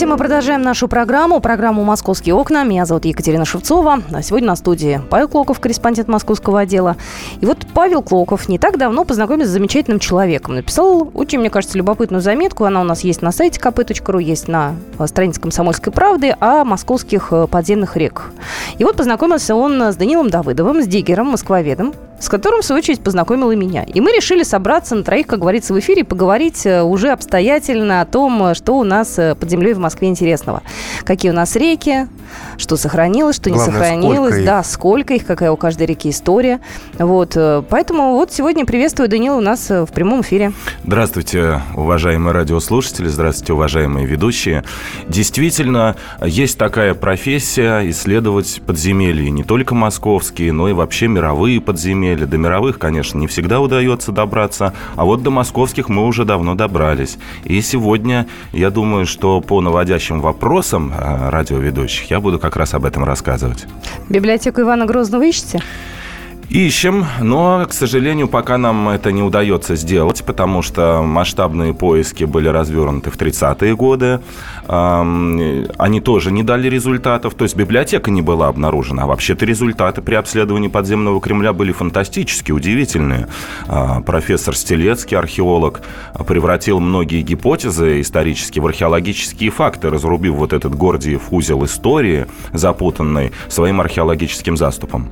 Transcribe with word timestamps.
Здравствуйте, 0.00 0.14
мы 0.14 0.28
продолжаем 0.28 0.62
нашу 0.62 0.88
программу, 0.88 1.40
программу 1.40 1.84
«Московские 1.84 2.34
окна». 2.34 2.64
Меня 2.64 2.86
зовут 2.86 3.04
Екатерина 3.04 3.44
Шевцова. 3.44 3.98
А 4.10 4.22
сегодня 4.22 4.48
на 4.48 4.56
студии 4.56 4.98
Павел 5.10 5.28
Клоков, 5.28 5.60
корреспондент 5.60 6.08
московского 6.08 6.60
отдела. 6.60 6.96
И 7.42 7.44
вот 7.44 7.66
Павел 7.74 8.00
Клоков 8.02 8.48
не 8.48 8.58
так 8.58 8.78
давно 8.78 9.04
познакомился 9.04 9.50
с 9.50 9.52
замечательным 9.52 9.98
человеком. 9.98 10.54
Написал 10.54 11.10
очень, 11.12 11.40
мне 11.40 11.50
кажется, 11.50 11.76
любопытную 11.76 12.22
заметку. 12.22 12.64
Она 12.64 12.80
у 12.80 12.84
нас 12.84 13.04
есть 13.04 13.20
на 13.20 13.30
сайте 13.30 13.60
kp.ru, 13.60 14.22
есть 14.22 14.48
на 14.48 14.74
странице 15.04 15.38
«Комсомольской 15.38 15.92
правды» 15.92 16.34
о 16.40 16.64
московских 16.64 17.28
э, 17.32 17.46
подземных 17.46 17.98
реках. 17.98 18.30
И 18.78 18.84
вот 18.84 18.96
познакомился 18.96 19.54
он 19.54 19.82
с 19.82 19.96
Данилом 19.96 20.30
Давыдовым, 20.30 20.82
с 20.82 20.86
диггером, 20.86 21.26
москвоведом, 21.26 21.92
с 22.20 22.28
которым, 22.28 22.62
в 22.62 22.64
свою 22.64 22.78
очередь, 22.78 23.00
познакомил 23.00 23.50
и 23.50 23.56
меня. 23.56 23.82
И 23.82 24.00
мы 24.00 24.12
решили 24.12 24.42
собраться 24.42 24.94
на 24.94 25.02
троих, 25.02 25.26
как 25.26 25.40
говорится, 25.40 25.74
в 25.74 25.78
эфире, 25.78 26.02
и 26.02 26.04
поговорить 26.04 26.64
э, 26.66 26.82
уже 26.82 27.10
обстоятельно 27.10 28.00
о 28.00 28.04
том, 28.04 28.42
э, 28.44 28.54
что 28.54 28.78
у 28.78 28.84
нас 28.84 29.14
под 29.14 29.50
землей 29.50 29.74
в 29.74 29.78
Москве 29.78 30.08
интересного. 30.08 30.62
Какие 31.04 31.32
у 31.32 31.34
нас 31.34 31.56
реки, 31.56 32.06
что 32.58 32.76
сохранилось, 32.76 33.36
что 33.36 33.50
Главное, 33.50 33.66
не 33.66 33.72
сохранилось. 33.72 34.34
сколько 34.34 34.46
да, 34.46 34.62
сколько 34.62 35.14
их, 35.14 35.26
какая 35.26 35.50
у 35.50 35.56
каждой 35.56 35.86
реки 35.86 36.10
история. 36.10 36.60
Вот. 36.98 37.32
э, 37.36 37.62
Поэтому 37.68 38.12
вот 38.12 38.32
сегодня 38.32 38.66
приветствую 38.66 39.08
Данила 39.08 39.36
у 39.36 39.40
нас 39.40 39.70
э, 39.70 39.84
в 39.84 39.92
прямом 39.92 40.20
эфире. 40.20 40.52
Здравствуйте, 40.84 41.62
уважаемые 41.74 42.34
радиослушатели, 42.34 43.08
здравствуйте, 43.08 43.52
уважаемые 43.54 44.06
ведущие. 44.06 44.64
Действительно, 45.08 45.96
есть 46.22 46.58
такая 46.58 46.94
профессия 46.94 47.88
исследовать 47.90 48.60
подземелья, 48.66 49.30
не 49.30 49.44
только 49.44 49.74
московские, 49.74 50.52
но 50.52 50.68
и 50.68 50.72
вообще 50.72 51.08
мировые 51.08 51.60
подземелья. 51.60 52.09
До 52.14 52.38
мировых, 52.38 52.78
конечно, 52.78 53.18
не 53.18 53.26
всегда 53.26 53.60
удается 53.60 54.12
добраться, 54.12 54.74
а 54.96 55.04
вот 55.04 55.22
до 55.22 55.30
московских 55.30 55.88
мы 55.88 56.06
уже 56.06 56.24
давно 56.24 56.54
добрались. 56.54 57.18
И 57.44 57.60
сегодня, 57.60 58.26
я 58.52 58.70
думаю, 58.70 59.06
что 59.06 59.40
по 59.40 59.60
наводящим 59.60 60.20
вопросам 60.20 60.92
э, 60.92 61.30
радиоведущих 61.30 62.10
я 62.10 62.20
буду 62.20 62.38
как 62.38 62.56
раз 62.56 62.74
об 62.74 62.84
этом 62.84 63.04
рассказывать. 63.04 63.66
Библиотеку 64.08 64.60
Ивана 64.60 64.86
Грозного 64.86 65.24
ищете? 65.24 65.60
Ищем, 66.50 67.06
но, 67.20 67.64
к 67.64 67.72
сожалению, 67.72 68.26
пока 68.26 68.58
нам 68.58 68.88
это 68.88 69.12
не 69.12 69.22
удается 69.22 69.76
сделать, 69.76 70.24
потому 70.24 70.62
что 70.62 71.00
масштабные 71.00 71.74
поиски 71.74 72.24
были 72.24 72.48
развернуты 72.48 73.10
в 73.10 73.16
30-е 73.16 73.76
годы. 73.76 74.20
Они 74.66 76.00
тоже 76.00 76.32
не 76.32 76.42
дали 76.42 76.68
результатов. 76.68 77.34
То 77.34 77.44
есть 77.44 77.54
библиотека 77.54 78.10
не 78.10 78.20
была 78.20 78.48
обнаружена. 78.48 79.04
А 79.04 79.06
вообще-то 79.06 79.46
результаты 79.46 80.02
при 80.02 80.16
обследовании 80.16 80.66
подземного 80.66 81.20
Кремля 81.20 81.52
были 81.52 81.70
фантастически 81.70 82.50
удивительные. 82.50 83.28
А, 83.68 84.00
Профессор 84.00 84.56
Стелецкий, 84.56 85.16
археолог, 85.16 85.82
превратил 86.26 86.80
многие 86.80 87.22
гипотезы 87.22 88.00
исторические 88.00 88.62
в 88.62 88.66
археологические 88.66 89.50
факты, 89.50 89.88
разрубив 89.88 90.34
вот 90.34 90.52
этот 90.52 90.74
Гордиев 90.74 91.22
узел 91.30 91.64
истории, 91.64 92.26
запутанный 92.52 93.30
своим 93.48 93.80
археологическим 93.80 94.56
заступом. 94.56 95.10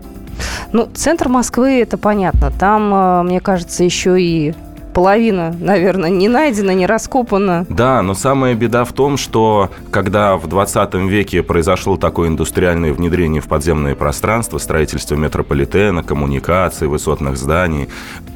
Ну, 0.72 0.88
центр 0.94 1.28
Москвы, 1.28 1.80
это 1.80 1.98
понятно. 1.98 2.50
Там, 2.50 2.92
э, 2.94 3.22
мне 3.22 3.40
кажется, 3.40 3.84
еще 3.84 4.20
и 4.20 4.54
половина, 4.98 5.54
наверное, 5.60 6.10
не 6.10 6.28
найдена, 6.28 6.72
не 6.72 6.84
раскопана. 6.84 7.64
Да, 7.68 8.02
но 8.02 8.14
самая 8.14 8.54
беда 8.54 8.84
в 8.84 8.92
том, 8.92 9.16
что 9.16 9.70
когда 9.92 10.36
в 10.36 10.48
20 10.48 10.94
веке 11.08 11.44
произошло 11.44 11.96
такое 11.96 12.28
индустриальное 12.28 12.92
внедрение 12.92 13.40
в 13.40 13.46
подземное 13.46 13.94
пространство, 13.94 14.58
строительство 14.58 15.14
метрополитена, 15.14 16.02
коммуникаций, 16.02 16.88
высотных 16.88 17.36
зданий, 17.36 17.88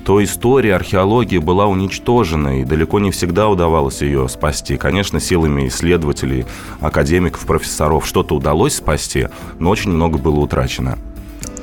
то 0.04 0.22
история 0.22 0.76
археологии 0.76 1.38
была 1.38 1.66
уничтожена, 1.66 2.60
и 2.60 2.64
далеко 2.64 3.00
не 3.00 3.10
всегда 3.10 3.48
удавалось 3.48 4.00
ее 4.00 4.28
спасти. 4.28 4.76
Конечно, 4.76 5.18
силами 5.18 5.66
исследователей, 5.66 6.46
академиков, 6.80 7.44
профессоров 7.44 8.06
что-то 8.06 8.36
удалось 8.36 8.76
спасти, 8.76 9.26
но 9.58 9.68
очень 9.68 9.90
много 9.90 10.16
было 10.16 10.38
утрачено. 10.38 10.96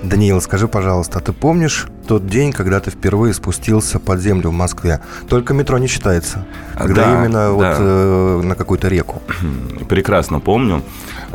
Даниил, 0.03 0.39
скажи, 0.41 0.67
пожалуйста, 0.67 1.19
а 1.19 1.21
ты 1.21 1.33
помнишь 1.33 1.87
тот 2.07 2.25
день, 2.25 2.53
когда 2.53 2.79
ты 2.79 2.89
впервые 2.89 3.33
спустился 3.33 3.99
под 3.99 4.21
землю 4.21 4.49
в 4.49 4.53
Москве? 4.53 5.01
Только 5.27 5.53
метро 5.53 5.77
не 5.77 5.87
считается. 5.87 6.45
Когда 6.77 7.05
Да, 7.05 7.19
именно 7.25 7.51
вот 7.51 7.61
да. 7.61 7.75
э, 7.79 8.41
на 8.43 8.55
какую-то 8.55 8.87
реку. 8.87 9.21
Прекрасно 9.89 10.39
помню. 10.39 10.83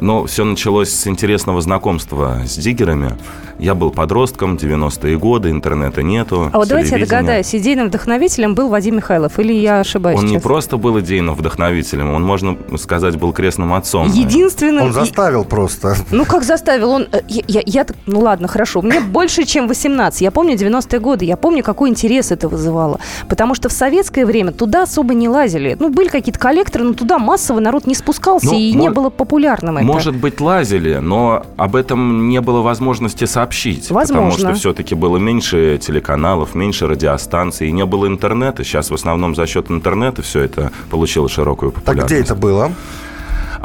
Но 0.01 0.25
все 0.27 0.45
началось 0.45 0.91
с 0.91 1.07
интересного 1.07 1.61
знакомства 1.61 2.39
с 2.47 2.57
диггерами. 2.57 3.13
Я 3.59 3.75
был 3.77 3.91
подростком, 3.93 4.57
90-е 4.57 5.17
годы, 5.17 5.51
интернета 5.51 6.03
нету. 6.03 6.51
А 6.53 6.59
вот 6.59 6.69
давайте 6.69 6.99
я 6.99 6.99
догадаюсь, 7.07 7.55
идейным 7.55 7.87
вдохновителем 7.87 8.55
был 8.57 8.69
Вадим 8.69 8.97
Михайлов, 8.97 9.39
или 9.39 9.53
я 9.53 9.79
ошибаюсь 9.81 10.19
Он 10.19 10.25
не 10.27 10.33
сейчас? 10.33 10.43
просто 10.43 10.77
был 10.77 10.99
идейным 10.99 11.35
вдохновителем, 11.37 12.13
он, 12.15 12.25
можно 12.25 12.57
сказать, 12.79 13.17
был 13.17 13.33
крестным 13.33 13.73
отцом. 13.73 14.09
Единственным... 14.09 14.87
Он 14.87 14.93
заставил 14.93 15.45
просто. 15.45 15.95
Ну, 16.11 16.25
как 16.25 16.43
заставил? 16.43 16.91
Он... 16.91 17.07
э, 17.13 17.21
Я, 17.29 17.43
я- 17.47 17.63
я 17.65 17.85
так- 17.85 17.97
ну, 18.07 18.19
ладно, 18.21 18.49
хорошо. 18.49 18.83
Мне 18.83 18.99
больше, 19.01 19.45
чем 19.45 19.69
18. 19.69 20.21
Я 20.21 20.31
помню 20.33 20.55
90-е 20.57 20.99
годы. 20.99 21.25
Я 21.25 21.37
помню, 21.37 21.63
какой 21.63 21.91
интерес 21.91 22.33
это 22.33 22.49
вызывало. 22.49 22.99
Потому 23.29 23.55
что 23.55 23.69
в 23.69 23.73
советское 23.73 24.27
время 24.27 24.51
туда 24.51 24.83
особо 24.83 25.15
не 25.15 25.29
лазили. 25.29 25.77
Ну, 25.79 25.91
были 25.91 26.09
какие-то 26.09 26.41
коллекторы, 26.41 26.85
но 26.85 26.93
туда 26.95 27.19
массово 27.19 27.61
народ 27.61 27.87
не 27.87 27.95
спускался, 27.95 28.47
Ну, 28.47 28.55
и 28.59 28.73
не 28.73 28.89
мо- 28.89 28.95
было 28.95 29.11
популярным 29.11 29.77
это. 29.79 29.87
Может 29.95 30.17
быть, 30.17 30.41
лазили, 30.41 30.97
но 30.97 31.45
об 31.57 31.77
этом 31.77 32.29
не 32.29 32.41
было 32.41 32.61
возможности 32.63 33.25
сообщить. 33.25 33.89
Потому 33.89 34.25
Возможно. 34.25 34.51
что 34.51 34.55
все-таки 34.55 34.95
было 34.95 35.17
меньше 35.19 35.79
телеканалов, 35.81 36.55
меньше 36.55 36.87
радиостанций, 36.87 37.69
и 37.69 37.73
не 37.73 37.85
было 37.85 38.07
интернета. 38.07 38.65
Сейчас 38.65 38.91
в 38.91 38.95
основном 38.95 39.35
за 39.35 39.47
счет 39.47 39.71
интернета 39.71 40.23
все 40.23 40.41
это 40.41 40.73
получило 40.91 41.29
широкую 41.29 41.73
Так 41.73 41.83
популярность. 41.85 42.13
где 42.15 42.23
это 42.23 42.35
было? 42.35 42.73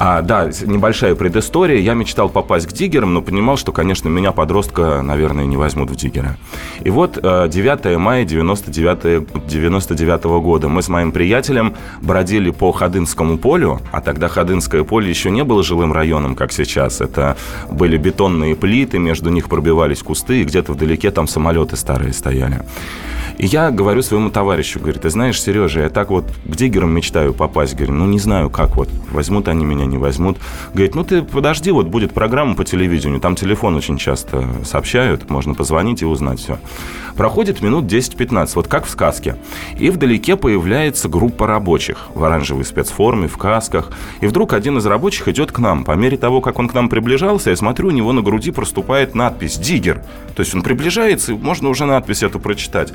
А, 0.02 0.22
да, 0.22 0.46
небольшая 0.46 1.14
предыстория. 1.14 1.78
Я 1.78 1.94
мечтал 1.94 2.30
попасть 2.30 2.68
к 2.68 2.72
диггерам, 2.72 3.14
но 3.14 3.22
понимал, 3.22 3.58
что, 3.58 3.74
конечно, 3.74 4.08
меня, 4.08 4.32
подростка, 4.32 5.02
наверное, 5.02 5.46
не 5.46 5.58
возьмут 5.58 5.90
в 5.90 5.96
диггера. 5.98 6.38
И 6.80 6.90
вот 6.90 7.20
э, 7.22 7.50
9 7.50 7.98
мая 7.98 8.24
99, 8.24 9.46
99 9.46 10.24
года 10.42 10.70
мы 10.70 10.84
с 10.84 10.88
моим 10.88 11.12
приятелем 11.12 11.76
бродили 12.02 12.50
по 12.50 12.72
Ходынскому 12.72 13.38
полю, 13.38 13.82
а 13.92 14.00
тогда 14.00 14.30
Ходынское 14.30 14.86
поле 14.86 15.10
еще 15.10 15.32
не 15.32 15.44
было 15.44 15.64
жилым 15.64 15.92
районом, 15.92 16.34
как 16.34 16.54
сейчас. 16.54 17.02
Это 17.02 17.36
были 17.70 17.98
бетонные 17.98 18.56
плиты, 18.56 19.00
между 19.00 19.30
них 19.30 19.50
пробивались 19.50 20.02
кусты, 20.02 20.40
и 20.40 20.44
где-то 20.46 20.72
вдалеке 20.72 21.12
там 21.12 21.28
самолеты 21.28 21.76
старые 21.76 22.14
стояли. 22.14 22.62
И 23.40 23.46
я 23.46 23.72
говорю 23.72 24.02
своему 24.02 24.30
товарищу, 24.30 24.82
говорю, 24.82 25.00
ты 25.00 25.10
знаешь, 25.10 25.42
Сережа, 25.42 25.84
я 25.84 25.90
так 25.90 26.10
вот 26.10 26.26
к 26.46 26.56
диггерам 26.58 26.94
мечтаю 26.94 27.34
попасть. 27.34 27.74
Говорю, 27.74 27.94
ну 27.94 28.06
не 28.06 28.20
знаю, 28.20 28.50
как 28.50 28.76
вот, 28.76 28.90
возьмут 29.12 29.48
они 29.48 29.64
меня, 29.64 29.86
не 29.90 29.98
возьмут. 29.98 30.38
Говорит, 30.74 30.96
ну 30.96 31.04
ты 31.04 31.22
подожди, 31.22 31.72
вот 31.72 31.88
будет 31.88 32.14
программа 32.14 32.56
по 32.56 32.64
телевидению, 32.64 33.20
там 33.20 33.36
телефон 33.36 33.76
очень 33.76 33.98
часто 33.98 34.46
сообщают, 34.64 35.30
можно 35.30 35.54
позвонить 35.54 36.02
и 36.02 36.06
узнать 36.06 36.40
все. 36.40 36.60
Проходит 37.16 37.62
минут 37.62 37.84
10-15, 37.86 38.52
вот 38.56 38.68
как 38.70 38.86
в 38.86 38.90
сказке. 38.90 39.36
И 39.78 39.90
вдалеке 39.90 40.38
появляется 40.38 41.10
группа 41.10 41.48
рабочих 41.48 42.08
в 42.14 42.24
оранжевой 42.24 42.64
спецформе, 42.64 43.28
в 43.28 43.38
касках. 43.38 43.92
И 44.22 44.28
вдруг 44.28 44.54
один 44.54 44.78
из 44.78 44.86
рабочих 44.86 45.28
идет 45.28 45.52
к 45.52 45.60
нам. 45.60 45.84
По 45.84 45.94
мере 45.94 46.16
того, 46.16 46.40
как 46.40 46.60
он 46.60 46.70
к 46.70 46.74
нам 46.74 46.88
приближался, 46.88 47.50
я 47.50 47.58
смотрю, 47.58 47.90
у 47.90 47.92
него 47.92 48.14
на 48.14 48.22
груди 48.22 48.52
проступает 48.52 49.16
надпись 49.16 49.58
«Диггер». 49.58 50.02
То 50.36 50.44
есть 50.44 50.56
он 50.56 50.62
приближается, 50.62 51.34
и 51.34 51.36
можно 51.36 51.68
уже 51.68 51.86
надпись 51.86 52.24
эту 52.24 52.40
прочитать. 52.40 52.94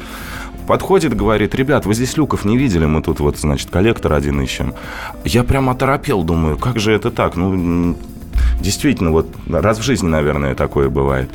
Подходит, 0.66 1.14
говорит, 1.14 1.54
ребят, 1.54 1.84
вы 1.84 1.92
здесь 1.92 2.16
люков 2.16 2.46
не 2.46 2.56
видели, 2.56 2.86
мы 2.86 3.02
тут 3.02 3.20
вот, 3.20 3.36
значит, 3.36 3.68
коллектор 3.70 4.14
один 4.14 4.40
ищем. 4.40 4.72
Я 5.24 5.44
прям 5.44 5.68
оторопел, 5.68 6.22
думаю, 6.22 6.56
как 6.56 6.80
же 6.80 6.83
это 6.92 7.10
так? 7.10 7.36
Ну, 7.36 7.96
действительно, 8.60 9.10
вот 9.10 9.28
раз 9.48 9.78
в 9.78 9.82
жизни, 9.82 10.08
наверное, 10.08 10.54
такое 10.54 10.88
бывает. 10.88 11.30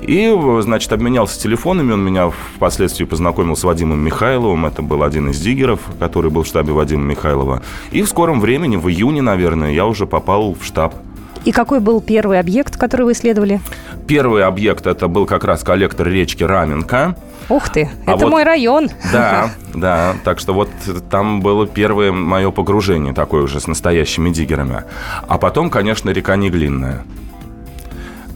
И, 0.00 0.36
значит, 0.60 0.92
обменялся 0.92 1.40
телефонами, 1.40 1.92
он 1.92 2.04
меня 2.04 2.30
впоследствии 2.56 3.04
познакомил 3.04 3.56
с 3.56 3.62
Вадимом 3.62 4.00
Михайловым, 4.00 4.66
это 4.66 4.82
был 4.82 5.04
один 5.04 5.30
из 5.30 5.40
диггеров, 5.40 5.80
который 6.00 6.30
был 6.30 6.42
в 6.42 6.46
штабе 6.46 6.72
Вадима 6.72 7.04
Михайлова. 7.04 7.62
И 7.92 8.02
в 8.02 8.08
скором 8.08 8.40
времени, 8.40 8.76
в 8.76 8.88
июне, 8.88 9.22
наверное, 9.22 9.72
я 9.72 9.86
уже 9.86 10.06
попал 10.06 10.54
в 10.54 10.64
штаб. 10.64 10.94
И 11.44 11.52
какой 11.52 11.80
был 11.80 12.00
первый 12.00 12.38
объект, 12.38 12.76
который 12.76 13.02
вы 13.06 13.12
исследовали? 13.12 13.60
Первый 14.06 14.44
объект 14.44 14.86
это 14.86 15.08
был 15.08 15.26
как 15.26 15.44
раз 15.44 15.62
коллектор 15.62 16.06
речки 16.08 16.42
Раменка. 16.44 17.16
Ух 17.48 17.68
ты, 17.70 17.90
А 18.06 18.12
это 18.12 18.24
вот- 18.24 18.30
мой 18.30 18.44
район. 18.44 18.88
Да, 19.12 19.50
да. 19.74 20.14
Так 20.24 20.38
что 20.38 20.52
вот 20.54 20.68
там 21.10 21.40
было 21.40 21.66
первое 21.66 22.12
мое 22.12 22.50
погружение 22.50 23.12
такое 23.12 23.42
уже 23.42 23.60
с 23.60 23.66
настоящими 23.66 24.30
диггерами. 24.30 24.84
А 25.26 25.38
потом, 25.38 25.68
конечно, 25.70 26.10
река 26.10 26.36
Неглинная. 26.36 27.02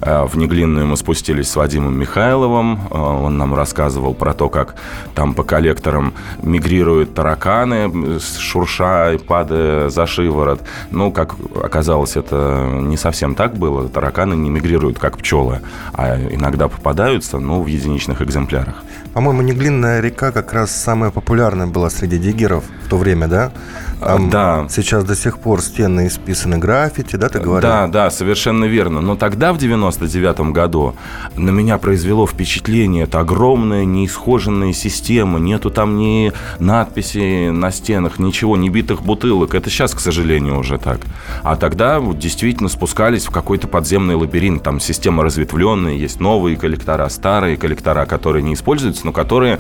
Э, 0.01 0.25
в 0.25 0.37
Неглинную 0.37 0.87
мы 0.87 0.97
спустились 0.97 1.49
с 1.51 1.57
Вадимом 1.57 1.99
Михайловым. 1.99 2.81
Э, 2.91 2.99
он 2.99 3.39
нам 3.39 3.55
рассказывал 3.55 4.15
про 4.15 4.35
то, 4.35 4.49
как 4.49 4.75
там 5.15 5.35
по 5.35 5.43
коллекторам 5.43 6.15
мигрируют 6.43 7.15
тараканы, 7.15 8.21
шурша 8.21 9.13
и 9.15 9.19
падая 9.19 9.89
за 9.89 10.07
шиворот. 10.07 10.61
Ну, 10.91 11.13
как 11.13 11.35
оказалось, 11.63 12.17
это 12.17 12.69
не 12.73 12.97
совсем 12.97 13.35
так 13.35 13.57
было. 13.57 13.89
Тараканы 13.89 14.35
не 14.35 14.51
мигрируют, 14.51 14.99
как 14.99 15.19
пчелы, 15.19 15.61
а 15.93 16.17
иногда 16.17 16.69
попадаются, 16.69 17.39
ну, 17.39 17.63
в 17.63 17.67
единичных 17.67 18.23
экземплярах. 18.23 18.83
По-моему, 19.13 19.43
Неглинная 19.43 20.01
река 20.01 20.33
как 20.33 20.53
раз 20.53 20.71
самая 20.71 21.11
популярная 21.11 21.67
была 21.67 21.89
среди 21.89 22.19
диггеров 22.19 22.65
в 22.85 22.89
то 22.89 22.99
время, 22.99 23.29
да? 23.29 23.53
Там 24.01 24.31
да. 24.31 24.67
Сейчас 24.69 25.05
до 25.05 25.17
сих 25.17 25.39
пор 25.39 25.63
стены 25.63 26.09
исписаны 26.09 26.59
граффити, 26.59 27.17
да, 27.17 27.29
ты 27.29 27.41
говорил? 27.41 27.69
Да, 27.69 27.87
да, 27.87 28.11
совершенно 28.11 28.65
верно. 28.65 29.01
Но 29.01 29.17
тогда, 29.17 29.53
в 29.53 29.57
99-м 29.57 30.53
году, 30.53 30.95
на 31.37 31.51
меня 31.51 31.79
произвело 31.79 32.27
впечатление, 32.27 33.05
это 33.05 33.21
огромная 33.21 33.85
неисхоженная 33.85 34.73
система, 34.73 35.39
нету 35.39 35.71
там 35.71 35.97
ни 35.97 36.33
надписей 36.59 37.51
на 37.51 37.71
стенах, 37.71 38.19
ничего, 38.19 38.57
ни 38.57 38.69
битых 38.69 39.03
бутылок. 39.03 39.55
Это 39.55 39.71
сейчас, 39.71 39.95
к 39.95 40.01
сожалению, 40.01 40.59
уже 40.59 40.79
так. 40.79 41.01
А 41.43 41.57
тогда 41.57 42.01
действительно 42.01 42.69
спускались 42.69 43.27
в 43.27 43.31
какой-то 43.31 43.67
подземный 43.67 44.15
лабиринт. 44.15 44.63
Там 44.63 44.79
система 44.79 45.25
разветвленная, 45.25 45.95
есть 45.95 46.21
новые 46.21 46.57
коллектора, 46.57 47.09
старые 47.09 47.57
коллектора, 47.57 48.05
которые 48.05 48.43
не 48.43 48.55
используются, 48.55 49.07
но 49.07 49.13
которые 49.13 49.59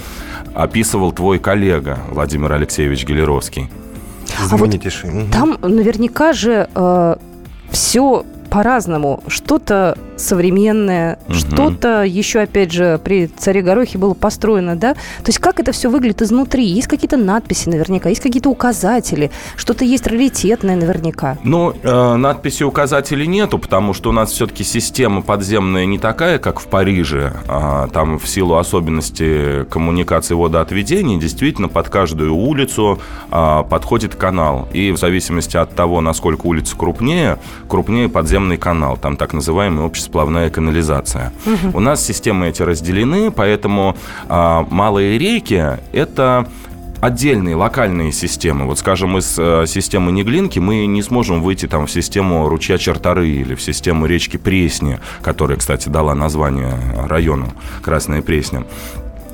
описывал 0.54 1.12
твой 1.12 1.38
коллега 1.38 1.98
Владимир 2.10 2.52
Алексеевич 2.52 3.04
Гелеровский. 3.04 3.70
Знаменитейший. 4.44 5.10
А 5.10 5.12
вот 5.12 5.30
там 5.30 5.58
наверняка 5.62 6.32
же 6.32 6.68
э, 6.74 7.16
все 7.70 8.24
по-разному. 8.50 9.22
Что-то 9.26 9.96
современное, 10.16 11.18
угу. 11.28 11.34
что-то 11.34 12.02
еще, 12.02 12.40
опять 12.40 12.72
же, 12.72 13.00
при 13.02 13.26
царе 13.26 13.62
Горохе 13.62 13.98
было 13.98 14.14
построено, 14.14 14.76
да? 14.76 14.94
То 14.94 15.28
есть 15.28 15.38
как 15.38 15.60
это 15.60 15.72
все 15.72 15.90
выглядит 15.90 16.22
изнутри? 16.22 16.64
Есть 16.64 16.88
какие-то 16.88 17.16
надписи 17.16 17.68
наверняка, 17.68 18.08
есть 18.08 18.22
какие-то 18.22 18.48
указатели, 18.48 19.30
что-то 19.56 19.84
есть 19.84 20.06
раритетное 20.06 20.76
наверняка. 20.76 21.38
Ну, 21.44 21.74
э, 21.82 22.16
надписи 22.16 22.62
указателей 22.62 23.26
нету, 23.26 23.58
потому 23.58 23.92
что 23.94 24.10
у 24.10 24.12
нас 24.12 24.32
все-таки 24.32 24.64
система 24.64 25.22
подземная 25.22 25.86
не 25.86 25.98
такая, 25.98 26.38
как 26.38 26.60
в 26.60 26.66
Париже. 26.66 27.34
А, 27.48 27.88
там 27.88 28.18
в 28.18 28.26
силу 28.26 28.56
особенностей 28.56 29.64
коммуникации 29.64 30.34
водоотведения 30.34 31.18
действительно 31.18 31.68
под 31.68 31.88
каждую 31.88 32.34
улицу 32.34 32.98
а, 33.30 33.62
подходит 33.62 34.14
канал. 34.14 34.68
И 34.72 34.90
в 34.90 34.98
зависимости 34.98 35.56
от 35.56 35.74
того, 35.74 36.00
насколько 36.00 36.46
улица 36.46 36.76
крупнее, 36.76 37.38
крупнее 37.68 38.08
подземный 38.08 38.56
канал. 38.56 38.96
Там 38.96 39.16
так 39.16 39.32
называемый 39.32 39.84
общество 39.84 40.05
сплавная 40.06 40.50
канализация. 40.50 41.32
Угу. 41.44 41.76
У 41.76 41.80
нас 41.80 42.04
системы 42.04 42.48
эти 42.48 42.62
разделены, 42.62 43.30
поэтому 43.30 43.96
а, 44.28 44.66
малые 44.70 45.18
реки– 45.18 45.62
это 45.92 46.46
отдельные 47.00 47.56
локальные 47.56 48.12
системы. 48.12 48.64
Вот, 48.64 48.78
скажем, 48.78 49.18
из 49.18 49.38
э, 49.38 49.64
системы 49.66 50.12
Неглинки 50.12 50.58
мы 50.58 50.86
не 50.86 51.02
сможем 51.02 51.42
выйти 51.42 51.66
там 51.66 51.86
в 51.86 51.90
систему 51.90 52.48
ручья 52.48 52.78
Чертары 52.78 53.28
или 53.28 53.54
в 53.54 53.60
систему 53.60 54.06
речки 54.06 54.38
Пресни, 54.38 54.98
которая, 55.22 55.58
кстати, 55.58 55.88
дала 55.88 56.14
название 56.14 56.74
району 57.06 57.52
Красная 57.82 58.22
Пресня. 58.22 58.64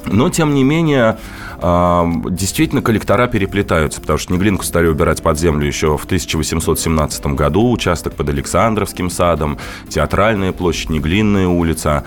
Но, 0.07 0.29
тем 0.29 0.55
не 0.55 0.65
менее, 0.65 1.19
действительно 1.63 2.83
коллектора 2.83 3.29
переплетаются, 3.29 4.01
потому 4.01 4.19
что 4.19 4.33
Неглинку 4.33 4.65
стали 4.65 4.89
убирать 4.89 5.23
под 5.23 5.39
землю 5.39 5.67
еще 5.67 5.97
в 5.97 6.05
1817 6.05 7.27
году, 7.27 7.71
участок 7.71 8.15
под 8.15 8.29
Александровским 8.29 9.11
садом, 9.11 9.59
Театральная 9.89 10.53
площадь, 10.53 10.91
Неглинная 10.91 11.47
улица. 11.47 12.05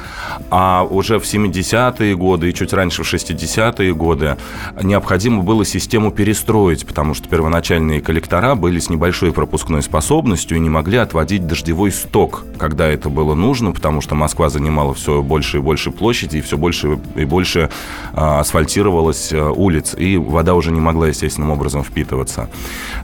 А 0.49 0.83
уже 0.83 1.19
в 1.19 1.23
70-е 1.23 2.15
годы 2.15 2.49
и 2.49 2.53
чуть 2.53 2.73
раньше 2.73 3.03
в 3.03 3.13
60-е 3.13 3.93
годы 3.93 4.37
необходимо 4.81 5.41
было 5.41 5.63
систему 5.63 6.11
перестроить, 6.11 6.85
потому 6.85 7.13
что 7.13 7.29
первоначальные 7.29 8.01
коллектора 8.01 8.55
были 8.55 8.79
с 8.79 8.89
небольшой 8.89 9.31
пропускной 9.31 9.81
способностью 9.81 10.57
и 10.57 10.59
не 10.59 10.69
могли 10.69 10.97
отводить 10.97 11.47
дождевой 11.47 11.91
сток, 11.91 12.43
когда 12.57 12.87
это 12.87 13.09
было 13.09 13.35
нужно, 13.35 13.71
потому 13.71 14.01
что 14.01 14.15
Москва 14.15 14.49
занимала 14.49 14.93
все 14.93 15.21
больше 15.21 15.57
и 15.57 15.61
больше 15.61 15.91
площади, 15.91 16.37
и 16.37 16.41
все 16.41 16.57
больше 16.57 16.99
и 17.15 17.25
больше 17.25 17.69
а, 18.13 18.39
асфальтировалась 18.39 19.31
а, 19.31 19.44
улиц, 19.51 19.95
и 19.97 20.17
вода 20.17 20.53
уже 20.53 20.71
не 20.71 20.79
могла 20.79 21.07
естественным 21.07 21.51
образом 21.51 21.83
впитываться. 21.83 22.49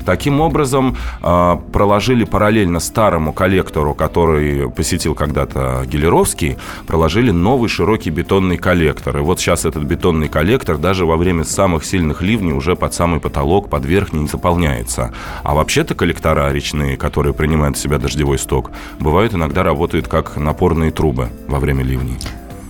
Таким 0.05 0.41
образом, 0.41 0.97
а, 1.21 1.57
проложили 1.71 2.23
параллельно 2.23 2.79
старому 2.79 3.33
коллектору, 3.33 3.93
который 3.93 4.69
посетил 4.69 5.15
когда-то 5.15 5.83
Гелеровский, 5.85 6.57
проложили 6.87 7.31
новый 7.31 7.69
широкий 7.69 8.09
бетонный 8.09 8.57
коллектор. 8.57 9.17
И 9.17 9.21
вот 9.21 9.39
сейчас 9.39 9.65
этот 9.65 9.83
бетонный 9.83 10.27
коллектор 10.27 10.77
даже 10.77 11.05
во 11.05 11.17
время 11.17 11.43
самых 11.43 11.85
сильных 11.85 12.21
ливней 12.21 12.53
уже 12.53 12.75
под 12.75 12.93
самый 12.93 13.19
потолок, 13.19 13.69
под 13.69 13.85
верхний 13.85 14.21
не 14.21 14.27
заполняется. 14.27 15.13
А 15.43 15.53
вообще-то 15.53 15.95
коллектора 15.95 16.51
речные, 16.51 16.97
которые 16.97 17.33
принимают 17.33 17.77
в 17.77 17.79
себя 17.79 17.97
дождевой 17.97 18.37
сток, 18.37 18.71
бывают 18.99 19.33
иногда 19.33 19.63
работают 19.63 20.07
как 20.07 20.37
напорные 20.37 20.91
трубы 20.91 21.29
во 21.47 21.59
время 21.59 21.83
ливней. 21.83 22.17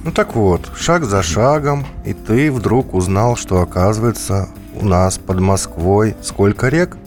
Ну 0.03 0.11
так 0.11 0.35
вот, 0.35 0.71
шаг 0.75 1.03
за 1.05 1.21
шагом, 1.21 1.85
и 2.05 2.13
ты 2.13 2.51
вдруг 2.51 2.95
узнал, 2.95 3.35
что 3.35 3.61
оказывается 3.61 4.49
у 4.73 4.83
нас 4.83 5.19
под 5.19 5.39
Москвой 5.39 6.15
сколько 6.23 6.69
рек? 6.69 6.97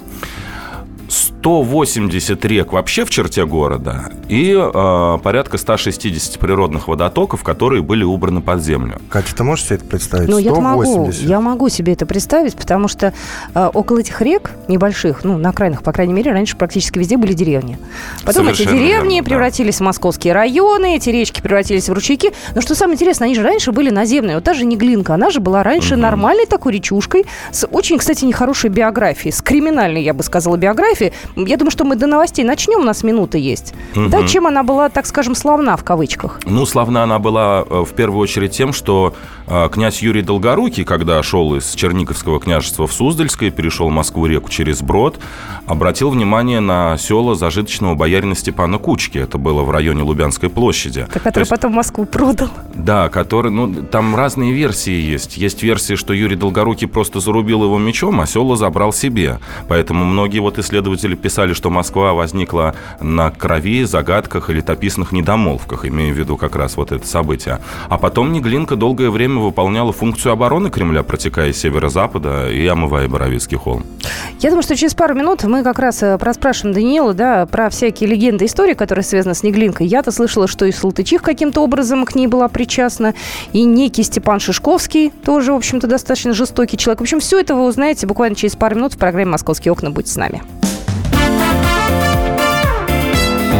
180 1.14 2.44
рек 2.46 2.72
вообще 2.72 3.05
в 3.05 3.11
черте 3.11 3.46
города 3.46 4.11
и 4.28 4.52
э, 4.52 5.19
порядка 5.22 5.58
160 5.58 6.38
природных 6.38 6.88
водотоков, 6.88 7.43
которые 7.43 7.82
были 7.82 8.02
убраны 8.02 8.40
под 8.40 8.62
землю. 8.62 9.00
Катя, 9.11 9.37
ты 9.37 9.44
можешь 9.44 9.66
себе 9.66 9.76
это 9.76 9.84
представить? 9.84 10.28
Ну, 10.28 10.38
я 10.38 10.55
могу, 10.55 11.11
я 11.11 11.40
могу 11.40 11.69
себе 11.69 11.93
это 11.93 12.06
представить, 12.06 12.56
потому 12.56 12.88
что 12.88 13.12
э, 13.55 13.70
около 13.72 13.99
этих 13.99 14.20
рек 14.22 14.50
небольших, 14.69 15.22
ну, 15.22 15.37
на 15.37 15.50
окраинах, 15.50 15.82
по 15.82 15.93
крайней 15.93 16.14
мере, 16.14 16.32
раньше 16.32 16.56
практически 16.56 16.99
везде 16.99 17.17
были 17.17 17.32
деревни. 17.32 17.78
Потом 18.25 18.46
Совершенно 18.46 18.69
эти 18.70 18.78
деревни 18.78 19.14
верно, 19.14 19.28
превратились 19.28 19.78
да. 19.78 19.84
в 19.84 19.87
московские 19.87 20.32
районы, 20.32 20.96
эти 20.96 21.10
речки 21.10 21.40
превратились 21.40 21.88
в 21.88 21.93
ручейки. 21.93 22.32
Но 22.55 22.60
что 22.60 22.75
самое 22.75 22.94
интересное, 22.94 23.26
они 23.26 23.34
же 23.34 23.43
раньше 23.43 23.70
были 23.70 23.90
наземные. 23.90 24.37
Вот 24.37 24.44
та 24.44 24.55
же 24.55 24.64
Неглинка, 24.64 25.14
она 25.14 25.31
же 25.31 25.40
была 25.40 25.62
раньше 25.62 25.94
угу. 25.94 26.02
нормальной 26.02 26.46
такой 26.46 26.72
речушкой 26.72 27.26
с 27.52 27.67
очень, 27.67 27.99
кстати, 27.99 28.25
нехорошей 28.25 28.70
биографией, 28.70 29.32
с 29.32 29.43
криминальной, 29.43 30.02
я 30.02 30.14
бы 30.14 30.22
сказала, 30.22 30.56
биографией. 30.56 31.04
Я 31.37 31.56
думаю, 31.56 31.71
что 31.71 31.85
мы 31.85 31.97
до 31.97 32.06
новостей 32.06 32.45
начнем, 32.45 32.81
у 32.81 32.85
нас 32.85 33.03
минута 33.03 33.39
есть. 33.39 33.75
Угу. 33.95 34.09
Да, 34.09 34.27
чем 34.27 34.47
она 34.47 34.62
была, 34.62 34.89
так 34.89 35.06
скажем, 35.06 35.35
славна 35.35 35.77
в 35.77 35.85
кавычках? 35.85 36.41
Ну, 36.45 36.67
славна 36.67 37.03
она 37.03 37.19
была 37.19 37.65
э, 37.69 37.85
в 37.85 37.93
первую 37.95 38.21
очередь 38.21 38.53
тем, 38.53 38.73
что 38.73 39.15
э, 39.47 39.69
князь 39.73 40.03
Юрий 40.03 40.23
Долгорукий, 40.23 40.85
когда 40.85 41.23
шел 41.23 41.55
из 41.55 41.75
Черниковского 41.75 42.41
княжества 42.41 42.87
в 42.87 42.93
Суздальское, 42.93 43.51
перешел 43.51 43.91
Москву-реку 43.91 44.51
через 44.51 44.83
Брод, 44.83 45.19
обратил 45.67 46.11
внимание 46.11 46.61
на 46.61 46.96
села 46.99 47.34
зажиточного 47.34 47.94
боярина 47.94 48.34
Степана 48.34 48.79
Кучки. 48.79 49.19
Это 49.19 49.39
было 49.39 49.63
в 49.63 49.70
районе 49.70 50.03
Лубянской 50.03 50.49
площади. 50.49 51.06
Который 51.13 51.41
есть, 51.41 51.51
потом 51.51 51.73
Москву 51.73 52.05
продал. 52.05 52.49
Да, 52.75 53.08
который, 53.08 53.51
ну, 53.51 53.73
там 53.84 54.17
разные 54.17 54.53
версии 54.53 54.93
есть. 54.93 55.37
Есть 55.37 55.63
версия, 55.63 55.96
что 55.96 56.13
Юрий 56.13 56.37
Долгорукий 56.37 56.89
просто 56.89 57.20
зарубил 57.20 57.65
его 57.65 57.79
мечом, 57.79 58.20
а 58.20 58.27
села 58.27 58.56
забрал 58.56 58.93
себе. 58.93 59.39
Поэтому 59.69 60.05
многие 60.05 60.39
вот 60.41 60.58
исследователи 60.58 60.83
писали, 61.24 61.53
что 61.53 61.70
Москва 61.70 62.12
возникла 62.12 62.74
на 63.00 63.31
крови, 63.31 63.84
загадках 63.84 64.50
и 64.50 64.53
летописных 64.53 65.12
недомолвках, 65.12 65.84
имея 65.86 66.12
в 66.12 66.17
виду 66.17 66.36
как 66.36 66.56
раз 66.56 66.76
вот 66.76 66.93
это 66.93 67.06
событие. 67.06 67.60
А 67.88 67.98
потом 67.98 68.32
Неглинка 68.32 68.76
долгое 68.76 69.10
время 69.10 69.41
выполняла 69.41 69.93
функцию 69.93 70.32
обороны 70.32 70.70
Кремля, 70.70 71.03
протекая 71.03 71.53
с 71.53 71.56
северо-запада 71.58 72.50
и 72.50 72.67
омывая 72.67 73.08
Боровицкий 73.08 73.56
холм. 73.56 73.84
Я 74.41 74.50
думаю, 74.50 74.62
что 74.62 74.76
через 74.76 74.94
пару 74.94 75.14
минут 75.14 75.44
мы 75.44 75.62
как 75.62 75.79
раз 75.79 76.03
э, 76.03 76.19
проспрашиваем 76.19 76.74
Даниила, 76.74 77.14
да, 77.14 77.46
про 77.46 77.70
всякие 77.70 78.08
легенды, 78.10 78.44
истории, 78.44 78.74
которые 78.74 79.05
связаны 79.05 79.34
с 79.34 79.43
Неглинкой. 79.43 79.86
Я-то 79.86 80.10
слышала, 80.10 80.46
что 80.46 80.67
и 80.67 80.72
Салтычих 80.72 81.22
каким-то 81.22 81.60
образом 81.60 82.05
к 82.05 82.14
ней 82.14 82.26
была 82.26 82.48
причастна, 82.48 83.14
и 83.53 83.64
некий 83.64 84.03
Степан 84.03 84.41
Шишковский, 84.41 85.10
тоже, 85.10 85.53
в 85.53 85.56
общем-то, 85.56 85.86
достаточно 85.86 86.34
жестокий 86.34 86.76
человек. 86.76 87.00
В 87.00 87.03
общем, 87.03 87.20
все 87.20 87.41
это 87.41 87.55
вы 87.55 87.67
узнаете 87.67 88.06
буквально 88.06 88.36
через 88.36 88.56
пару 88.56 88.76
минут 88.76 88.94
в 88.94 88.98
программе 88.98 89.31
«Московские 89.31 89.72
окна». 89.72 89.91
Будьте 89.91 90.10
с 90.10 90.17
нами. 90.17 90.43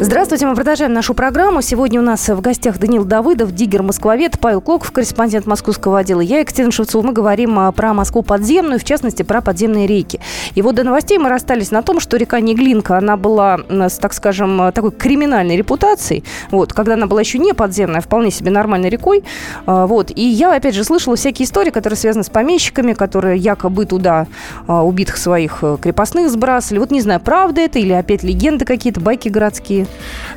Здравствуйте, 0.00 0.46
мы 0.46 0.54
продолжаем 0.54 0.92
нашу 0.92 1.12
программу. 1.12 1.60
Сегодня 1.60 1.98
у 1.98 2.04
нас 2.04 2.28
в 2.28 2.40
гостях 2.40 2.78
Данил 2.78 3.04
Давыдов, 3.04 3.52
диггер-москвовед, 3.52 4.38
Павел 4.38 4.60
Клоков, 4.60 4.92
корреспондент 4.92 5.44
московского 5.46 5.98
отдела. 5.98 6.20
Я, 6.20 6.38
Екатерина 6.38 6.70
Шевцова. 6.70 7.04
Мы 7.04 7.12
говорим 7.12 7.58
а, 7.58 7.72
про 7.72 7.92
Москву 7.94 8.22
подземную, 8.22 8.78
в 8.78 8.84
частности, 8.84 9.24
про 9.24 9.40
подземные 9.40 9.88
реки. 9.88 10.20
И 10.54 10.62
вот 10.62 10.76
до 10.76 10.84
новостей 10.84 11.18
мы 11.18 11.28
расстались 11.28 11.72
на 11.72 11.82
том, 11.82 11.98
что 11.98 12.16
река 12.16 12.38
Неглинка, 12.38 12.96
она 12.96 13.16
была, 13.16 13.58
с, 13.68 13.98
так 13.98 14.12
скажем, 14.14 14.70
такой 14.72 14.92
криминальной 14.92 15.56
репутацией. 15.56 16.22
Вот, 16.52 16.72
когда 16.72 16.94
она 16.94 17.08
была 17.08 17.22
еще 17.22 17.40
не 17.40 17.52
подземная, 17.52 17.98
а 17.98 18.00
вполне 18.00 18.30
себе 18.30 18.52
нормальной 18.52 18.90
рекой. 18.90 19.24
А, 19.66 19.88
вот. 19.88 20.12
И 20.14 20.22
я, 20.22 20.54
опять 20.54 20.76
же, 20.76 20.84
слышала 20.84 21.16
всякие 21.16 21.44
истории, 21.44 21.70
которые 21.70 21.96
связаны 21.96 22.22
с 22.22 22.30
помещиками, 22.30 22.92
которые 22.92 23.36
якобы 23.36 23.84
туда 23.84 24.28
убитых 24.68 25.16
своих 25.16 25.58
э, 25.62 25.76
крепостных 25.80 26.30
сбрасывали. 26.30 26.78
Вот 26.78 26.92
не 26.92 27.00
знаю, 27.00 27.18
правда 27.18 27.62
это 27.62 27.80
или 27.80 27.92
опять 27.92 28.22
легенды 28.22 28.64
какие-то, 28.64 29.00
байки 29.00 29.28
городские. 29.28 29.87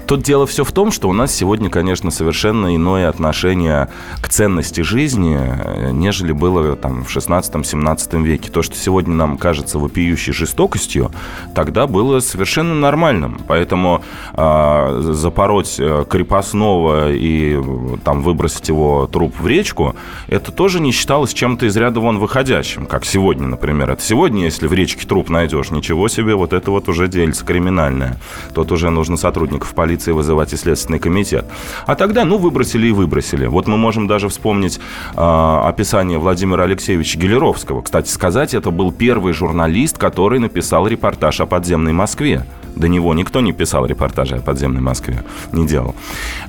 Тут 0.08 0.24
дело 0.24 0.46
все 0.46 0.63
в 0.63 0.72
том, 0.72 0.91
что 0.91 1.10
у 1.10 1.13
нас 1.13 1.34
сегодня, 1.34 1.70
конечно, 1.70 2.12
совершенно 2.12 2.75
иное 2.75 3.08
отношение 3.08 3.88
к 4.22 4.29
ценности 4.29 4.81
жизни, 4.81 5.38
э, 5.39 5.91
нежели 5.91 6.31
было 6.31 6.75
там 6.75 7.05
в 7.05 7.15
16-17 7.15 8.22
веке. 8.24 8.51
То, 8.51 8.62
что 8.62 8.75
сегодня 8.75 9.13
нам 9.13 9.38
кажется 9.38 9.79
вопиющей 9.79 10.34
жестокостью, 10.34 11.12
тогда 11.55 11.88
было 11.88 12.20
совершенно 12.20 12.75
нормальным. 12.75 13.39
Поэтому 13.48 14.03
э, 14.34 15.00
запороть 15.13 15.75
э, 15.79 16.05
крепостного 16.10 17.12
и 17.12 17.58
там 18.03 18.22
выбросить 18.22 18.67
его 18.67 19.08
труп 19.08 19.36
в 19.39 19.48
речку, 19.48 19.96
это 20.27 20.51
тоже 20.51 20.79
не 20.79 20.91
считалось 20.91 21.34
чем-то 21.34 21.67
из 21.67 21.77
ряда 21.77 22.00
вон 22.00 22.20
выходящим, 22.20 22.86
как 22.86 23.05
сегодня, 23.05 23.48
например. 23.48 23.91
Это 23.91 24.01
сегодня, 24.01 24.43
если 24.43 24.67
в 24.67 24.74
речке 24.74 25.08
труп 25.08 25.29
найдешь, 25.29 25.72
ничего 25.72 26.08
себе, 26.08 26.36
вот 26.36 26.53
это 26.53 26.72
вот 26.72 26.89
уже 26.89 27.08
дельце 27.08 27.46
криминальное. 27.46 28.20
Тут 28.53 28.72
уже 28.72 28.89
нужно 28.89 29.17
сотрудник 29.17 29.40
сотрудников 29.41 29.74
полиции 29.74 30.12
вызывать 30.12 30.53
и 30.53 30.57
Следственный 30.57 31.00
комитет. 31.00 31.45
А 31.88 31.95
тогда, 31.95 32.25
ну, 32.25 32.38
выбросили 32.38 32.88
и 32.88 32.91
выбросили. 32.91 33.48
Вот 33.48 33.67
мы 33.67 33.75
можем 33.75 34.05
даже 34.05 34.29
вспомнить 34.29 34.79
э, 35.15 35.62
описание 35.65 36.19
Владимира 36.19 36.63
Алексеевича 36.63 37.17
Гелеровского. 37.17 37.81
Кстати 37.81 38.10
сказать, 38.10 38.53
это 38.53 38.69
был 38.69 38.91
первый 38.91 39.33
журналист, 39.33 39.98
который 39.98 40.39
написал 40.39 40.88
репортаж 40.88 41.41
о 41.41 41.48
подземной 41.48 41.91
Москве. 41.91 42.45
До 42.75 42.87
него 42.87 43.13
никто 43.13 43.41
не 43.41 43.51
писал 43.51 43.85
репортажи 43.85 44.35
о 44.35 44.41
подземной 44.41 44.81
Москве, 44.81 45.23
не 45.51 45.65
делал. 45.65 45.95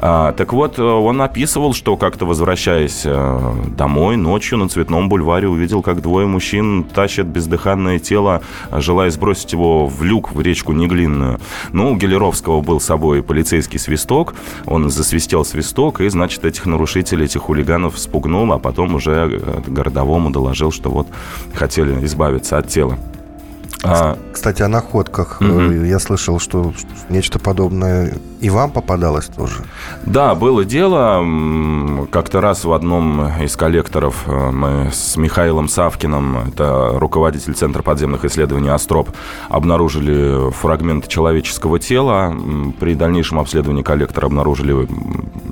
А, 0.01 0.33
так 0.33 0.53
вот, 0.53 0.79
он 0.79 1.21
описывал, 1.21 1.75
что 1.75 1.97
как-то 1.97 2.27
возвращаясь 2.27 3.03
э, 3.05 3.55
домой 3.77 4.17
ночью 4.17 4.59
на 4.59 4.69
Цветном 4.69 5.09
бульваре 5.09 5.49
увидел, 5.49 5.83
как 5.83 6.01
двое 6.01 6.27
мужчин 6.27 6.85
тащат 6.85 7.27
бездыханное 7.27 7.99
тело, 7.99 8.43
желая 8.71 9.11
сбросить 9.11 9.53
его 9.53 9.87
в 9.87 10.03
люк 10.03 10.33
в 10.33 10.41
речку 10.41 10.73
Неглинную. 10.73 11.41
Ну, 11.73 11.93
у 11.93 11.97
Гелеровского 11.97 12.61
был 12.61 12.81
с 12.81 12.85
собой 12.85 13.23
полицейский 13.23 13.79
свисток, 13.79 14.35
он 14.67 14.91
засвистел 14.91 15.45
свисток, 15.45 16.01
и, 16.01 16.09
значит, 16.09 16.45
этих 16.45 16.67
нарушителей, 16.67 17.25
этих 17.25 17.43
хулиганов 17.43 17.99
спугнул, 17.99 18.53
а 18.53 18.59
потом 18.59 18.95
уже 18.95 19.29
э, 19.31 19.61
городовому 19.67 20.31
доложил, 20.31 20.71
что 20.71 20.91
вот 20.91 21.09
хотели 21.55 22.05
избавиться 22.05 22.59
от 22.59 22.69
тела. 22.69 22.99
А... 23.83 24.19
Кстати, 24.33 24.63
о 24.63 24.69
находках. 24.69 25.41
Угу. 25.41 25.85
Я 25.85 25.99
слышал, 25.99 26.39
что 26.39 26.73
нечто 27.09 27.39
подобное 27.39 28.15
и 28.43 28.51
вам 28.51 28.73
попадалось 28.73 29.27
тоже? 29.27 29.63
Да, 30.05 30.35
было 30.35 30.65
дело. 30.65 31.25
Как-то 32.11 32.41
раз 32.41 32.65
в 32.65 32.73
одном 32.73 33.29
из 33.41 33.57
коллекторов 33.57 34.25
э, 34.27 34.51
мы 34.51 34.91
с 34.93 35.17
Михаилом 35.17 35.69
Савкиным, 35.69 36.49
это 36.49 36.91
руководитель 36.95 37.55
Центра 37.55 37.83
подземных 37.83 38.25
исследований 38.25 38.71
«Астроп», 38.71 39.11
обнаружили 39.49 40.51
фрагмент 40.51 41.07
человеческого 41.07 41.79
тела. 41.79 42.35
При 42.81 42.95
дальнейшем 42.95 43.39
обследовании 43.39 43.85
коллектора 43.85 44.27
обнаружили 44.27 44.89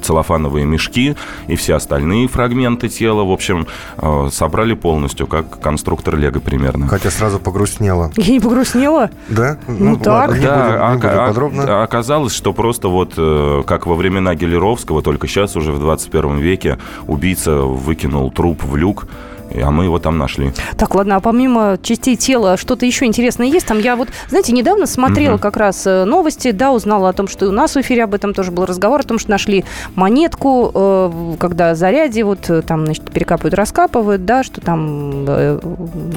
целлофановые 0.01 0.67
мешки 0.67 1.17
и 1.47 1.57
все 1.57 1.75
остальные 1.75 2.29
фрагменты 2.29 2.89
тела. 2.89 3.25
В 3.25 3.31
общем, 3.31 3.67
э, 3.97 4.29
собрали 4.33 4.75
полностью, 4.75 5.27
как 5.27 5.61
конструктор 5.61 6.17
Лего 6.17 6.41
примерно. 6.41 6.89
Хотя 6.89 7.11
сразу 7.11 7.39
погрустнело. 7.39 8.13
Я 8.17 8.33
не 8.33 8.41
погрустнела? 8.41 9.11
Да? 9.29 9.59
Ну, 9.67 9.91
ну 9.91 9.97
так. 9.97 10.31
Ладно, 10.31 10.43
да, 10.43 10.57
не 10.59 10.97
будем, 10.97 10.97
не 10.97 10.97
будем 11.01 11.27
подробно. 11.27 11.83
Оказалось, 11.83 12.35
что 12.35 12.53
просто 12.53 12.89
вот 12.89 13.15
э, 13.17 13.63
как 13.67 13.87
во 13.87 13.95
времена 13.95 14.35
Гелеровского, 14.35 15.03
только 15.03 15.27
сейчас 15.27 15.57
уже 15.57 15.73
в 15.73 15.81
21 15.81 16.39
веке 16.39 16.79
убийца 17.07 17.57
выкинул 17.57 18.31
труп 18.31 18.63
в 18.65 18.77
люк, 18.77 19.07
а 19.55 19.71
мы 19.71 19.85
его 19.85 19.99
там 19.99 20.19
нашли. 20.19 20.53
Так, 20.77 20.95
ладно, 20.95 21.17
а 21.17 21.21
помимо 21.21 21.79
частей 21.83 22.17
тела 22.17 22.57
что-то 22.57 22.87
еще 22.87 23.05
интересное 23.05 23.47
есть? 23.47 23.67
Там 23.67 23.79
я 23.79 23.97
вот, 23.97 24.09
знаете, 24.29 24.53
недавно 24.53 24.87
смотрела 24.87 25.35
угу. 25.35 25.43
как 25.43 25.57
раз 25.57 25.87
э, 25.87 26.05
новости, 26.05 26.51
да, 26.51 26.73
узнала 26.73 27.09
о 27.09 27.13
том, 27.13 27.29
что 27.29 27.47
и 27.47 27.49
у 27.49 27.53
нас 27.53 27.75
в 27.75 27.81
эфире 27.81 28.05
об 28.05 28.15
этом 28.15 28.35
тоже 28.35 28.51
был 28.51 28.65
разговор, 28.65 29.01
о 29.01 29.03
том, 29.03 29.19
что 29.19 29.31
нашли 29.31 29.65
монетку, 29.95 30.71
э, 30.75 31.37
когда 31.39 31.75
заряде 31.75 32.25
вот 32.25 32.49
э, 32.49 32.63
там, 32.63 32.85
значит, 32.85 33.11
перекапывают, 33.11 33.55
раскапывают, 33.55 34.25
да, 34.25 34.43
что 34.43 34.61
там... 34.61 35.27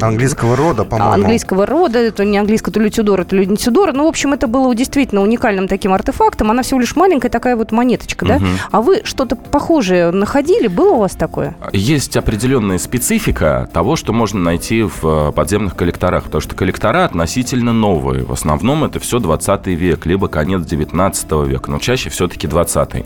Английского 0.02 0.56
рода, 0.56 0.86
по-моему. 0.86 1.14
Английского 1.14 1.66
рода, 1.66 2.00
это 2.00 2.26
не 2.26 2.38
английского, 2.38 2.74
то 2.74 2.80
ли 2.80 2.90
Тюдора, 2.90 3.24
то 3.24 3.36
ли 3.36 3.46
не 3.46 3.58
Тюдора. 3.58 3.92
Ну, 3.94 4.06
в 4.06 4.08
общем, 4.08 4.34
это 4.34 4.48
было 4.48 4.74
действительно 4.76 5.22
уникальным 5.22 5.68
таким 5.68 5.94
артефактом. 5.94 6.52
Она 6.52 6.64
всего 6.64 6.80
лишь 6.80 6.96
маленькая 6.96 7.30
такая 7.30 7.56
вот 7.56 7.72
монеточка, 7.72 8.26
да? 8.26 8.36
Угу. 8.38 8.46
А 8.72 8.82
вы 8.82 9.02
что-то 9.04 9.36
похожее 9.36 10.12
находили? 10.12 10.68
Было 10.68 10.94
у 10.94 11.00
вас 11.00 11.14
такое? 11.14 11.56
Есть 11.72 12.18
определенные 12.18 12.80
специфики 12.80 13.23
специфика 13.24 13.70
того, 13.72 13.96
что 13.96 14.12
можно 14.12 14.40
найти 14.40 14.84
в 14.84 15.00
э, 15.04 15.32
подземных 15.32 15.76
коллекторах. 15.76 16.26
Потому 16.26 16.42
что 16.42 16.56
коллектора 16.56 17.06
относительно 17.06 17.72
новые. 17.72 18.26
В 18.26 18.34
основном 18.34 18.84
это 18.84 19.00
все 19.00 19.20
20 19.20 19.68
век, 19.68 20.06
либо 20.06 20.28
конец 20.28 20.66
19 20.66 21.32
века, 21.48 21.72
но 21.72 21.80
чаще 21.80 22.10
все-таки 22.10 22.48
20 22.48 23.06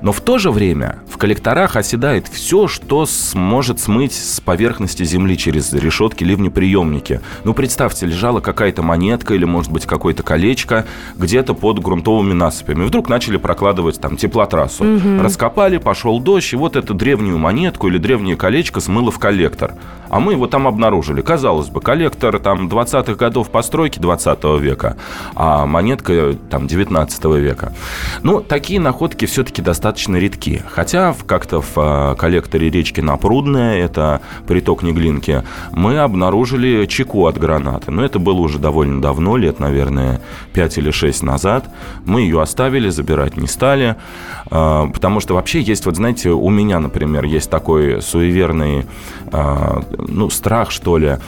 Но 0.00 0.12
в 0.12 0.20
то 0.22 0.38
же 0.38 0.50
время 0.50 1.00
в 1.08 1.18
коллекторах 1.18 1.76
оседает 1.76 2.26
все, 2.28 2.68
что 2.68 3.04
сможет 3.04 3.80
смыть 3.80 4.14
с 4.14 4.40
поверхности 4.40 5.04
земли 5.04 5.36
через 5.36 5.72
решетки, 5.74 6.24
ливнеприемники. 6.24 7.20
Ну, 7.44 7.52
представьте, 7.52 8.06
лежала 8.06 8.40
какая-то 8.40 8.82
монетка 8.82 9.34
или, 9.34 9.44
может 9.44 9.70
быть, 9.70 9.84
какое-то 9.84 10.22
колечко 10.22 10.86
где-то 11.16 11.54
под 11.54 11.80
грунтовыми 11.80 12.32
насыпями. 12.32 12.84
Вдруг 12.84 13.10
начали 13.10 13.36
прокладывать 13.36 14.00
там 14.00 14.16
теплотрассу. 14.16 14.84
Угу. 14.84 15.22
Раскопали, 15.22 15.76
пошел 15.76 16.18
дождь, 16.18 16.52
и 16.54 16.56
вот 16.56 16.76
эту 16.76 16.94
древнюю 16.94 17.36
монетку 17.36 17.88
или 17.88 17.98
древнее 17.98 18.36
колечко 18.36 18.80
смыло 18.80 19.10
в 19.10 19.18
коллектор 19.18 19.49
коллектор. 19.50 19.74
А 20.08 20.18
мы 20.18 20.32
его 20.32 20.48
там 20.48 20.66
обнаружили. 20.66 21.22
Казалось 21.22 21.68
бы, 21.68 21.80
коллектор 21.80 22.38
там 22.40 22.68
20-х 22.68 23.14
годов 23.14 23.48
постройки 23.50 24.00
20 24.00 24.44
века, 24.60 24.96
а 25.36 25.66
монетка 25.66 26.34
там 26.50 26.66
19 26.66 27.24
века. 27.36 27.72
Ну, 28.22 28.40
такие 28.40 28.80
находки 28.80 29.26
все-таки 29.26 29.62
достаточно 29.62 30.16
редки. 30.16 30.62
Хотя 30.68 31.14
как-то 31.26 31.60
в 31.60 31.72
а, 31.76 32.14
коллекторе 32.16 32.70
речки 32.70 33.00
Напрудная, 33.00 33.78
это 33.78 34.20
приток 34.48 34.82
Неглинки, 34.82 35.44
мы 35.70 35.98
обнаружили 35.98 36.86
чеку 36.86 37.26
от 37.26 37.38
гранаты. 37.38 37.92
Но 37.92 38.04
это 38.04 38.18
было 38.18 38.40
уже 38.40 38.58
довольно 38.58 39.00
давно, 39.00 39.36
лет, 39.36 39.60
наверное, 39.60 40.20
5 40.54 40.78
или 40.78 40.90
6 40.90 41.22
назад. 41.22 41.70
Мы 42.04 42.22
ее 42.22 42.42
оставили, 42.42 42.88
забирать 42.88 43.36
не 43.36 43.46
стали. 43.46 43.94
А, 44.50 44.88
потому 44.88 45.20
что 45.20 45.34
вообще 45.34 45.60
есть, 45.60 45.86
вот 45.86 45.94
знаете, 45.94 46.30
у 46.30 46.50
меня, 46.50 46.80
например, 46.80 47.24
есть 47.24 47.48
такой 47.48 48.02
суеверный 48.02 48.86
ну, 50.08 50.30
страх, 50.30 50.70
что 50.70 50.98
ли, 50.98 51.18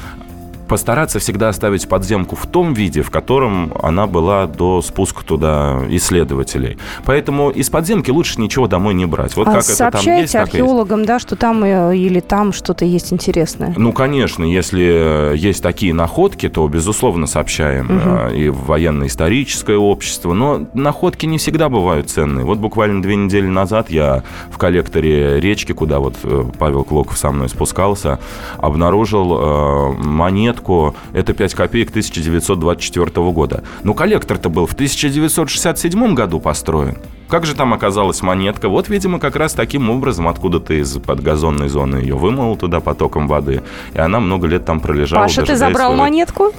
постараться 0.73 1.19
всегда 1.19 1.50
оставить 1.50 1.87
подземку 1.87 2.35
в 2.35 2.47
том 2.47 2.73
виде, 2.73 3.02
в 3.02 3.11
котором 3.11 3.75
она 3.83 4.07
была 4.07 4.47
до 4.47 4.81
спуска 4.81 5.23
туда 5.23 5.83
исследователей. 5.91 6.79
Поэтому 7.05 7.50
из 7.50 7.69
подземки 7.69 8.11
лучше 8.11 8.41
ничего 8.41 8.69
домой 8.69 8.95
не 8.95 9.05
брать. 9.05 9.37
Вот 9.37 9.49
а 9.49 9.52
как 9.52 9.69
это 9.69 9.91
там 9.91 10.00
есть, 10.02 10.35
археологам, 10.35 11.00
есть. 11.00 11.09
да, 11.09 11.19
что 11.19 11.37
там 11.37 11.62
э, 11.62 11.95
или 11.95 12.21
там 12.21 12.55
что-то 12.55 12.87
есть 12.87 13.12
интересное? 13.12 13.75
Ну, 13.76 13.93
конечно, 13.93 14.45
если 14.45 15.37
есть 15.37 15.62
такие 15.62 15.93
находки, 15.93 16.49
то, 16.49 16.67
безусловно, 16.69 17.26
сообщаем 17.26 17.91
угу. 17.95 18.35
и 18.35 18.49
в 18.49 18.64
военно-историческое 18.64 19.76
общество. 19.76 20.33
Но 20.33 20.69
находки 20.73 21.26
не 21.26 21.37
всегда 21.37 21.69
бывают 21.69 22.09
ценные. 22.09 22.47
Вот 22.47 22.57
буквально 22.57 23.02
две 23.02 23.17
недели 23.17 23.47
назад 23.47 23.91
я 23.91 24.23
в 24.50 24.57
коллекторе 24.57 25.38
речки, 25.38 25.73
куда 25.73 25.99
вот 25.99 26.14
э, 26.23 26.45
Павел 26.59 26.85
Клоков 26.85 27.19
со 27.19 27.31
мной 27.31 27.50
спускался, 27.50 28.21
обнаружил 28.57 29.93
монетку 29.99 30.62
монетку, 30.62 30.95
это 31.12 31.33
5 31.33 31.54
копеек 31.54 31.90
1924 31.90 33.33
года. 33.33 33.62
Но 33.83 33.95
коллектор-то 33.95 34.49
был 34.49 34.66
в 34.66 34.73
1967 34.75 36.14
году 36.14 36.40
построен. 36.40 36.97
Как 37.28 37.47
же 37.47 37.54
там 37.54 37.73
оказалась 37.73 38.23
монетка? 38.23 38.69
Вот, 38.69 38.88
видимо, 38.88 39.19
как 39.19 39.37
раз 39.37 39.54
таким 39.54 39.90
образом 39.90 40.28
откуда-то 40.28 40.75
из-под 40.75 41.23
газонной 41.23 41.69
зоны 41.69 41.97
ее 41.97 42.14
вымыл 42.14 42.57
туда 42.57 42.81
потоком 42.81 43.26
воды. 43.26 43.62
И 43.95 43.99
она 43.99 44.21
много 44.21 44.47
лет 44.47 44.64
там 44.64 44.81
пролежала. 44.81 45.23
Паша, 45.23 45.42
ты 45.42 45.57
забрал 45.57 45.90
своего... 45.90 46.02
монетку? 46.02 46.52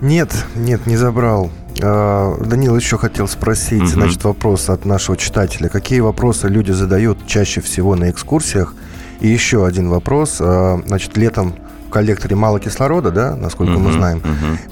Нет, 0.00 0.46
нет, 0.54 0.86
не 0.86 0.96
забрал. 0.96 1.50
А, 1.82 2.36
Данил 2.38 2.76
еще 2.76 2.98
хотел 2.98 3.26
спросить, 3.26 3.82
угу. 3.82 3.86
значит, 3.86 4.24
вопрос 4.24 4.68
от 4.68 4.84
нашего 4.84 5.16
читателя. 5.16 5.68
Какие 5.68 6.00
вопросы 6.00 6.48
люди 6.48 6.70
задают 6.72 7.18
чаще 7.26 7.60
всего 7.60 7.96
на 7.96 8.10
экскурсиях? 8.10 8.74
И 9.20 9.28
еще 9.28 9.66
один 9.66 9.88
вопрос. 9.88 10.38
А, 10.40 10.80
значит, 10.86 11.16
летом 11.16 11.54
коллекторе 11.92 12.34
мало 12.34 12.58
кислорода, 12.58 13.10
да, 13.10 13.36
насколько 13.36 13.78
мы 13.78 13.92
знаем. 13.92 14.20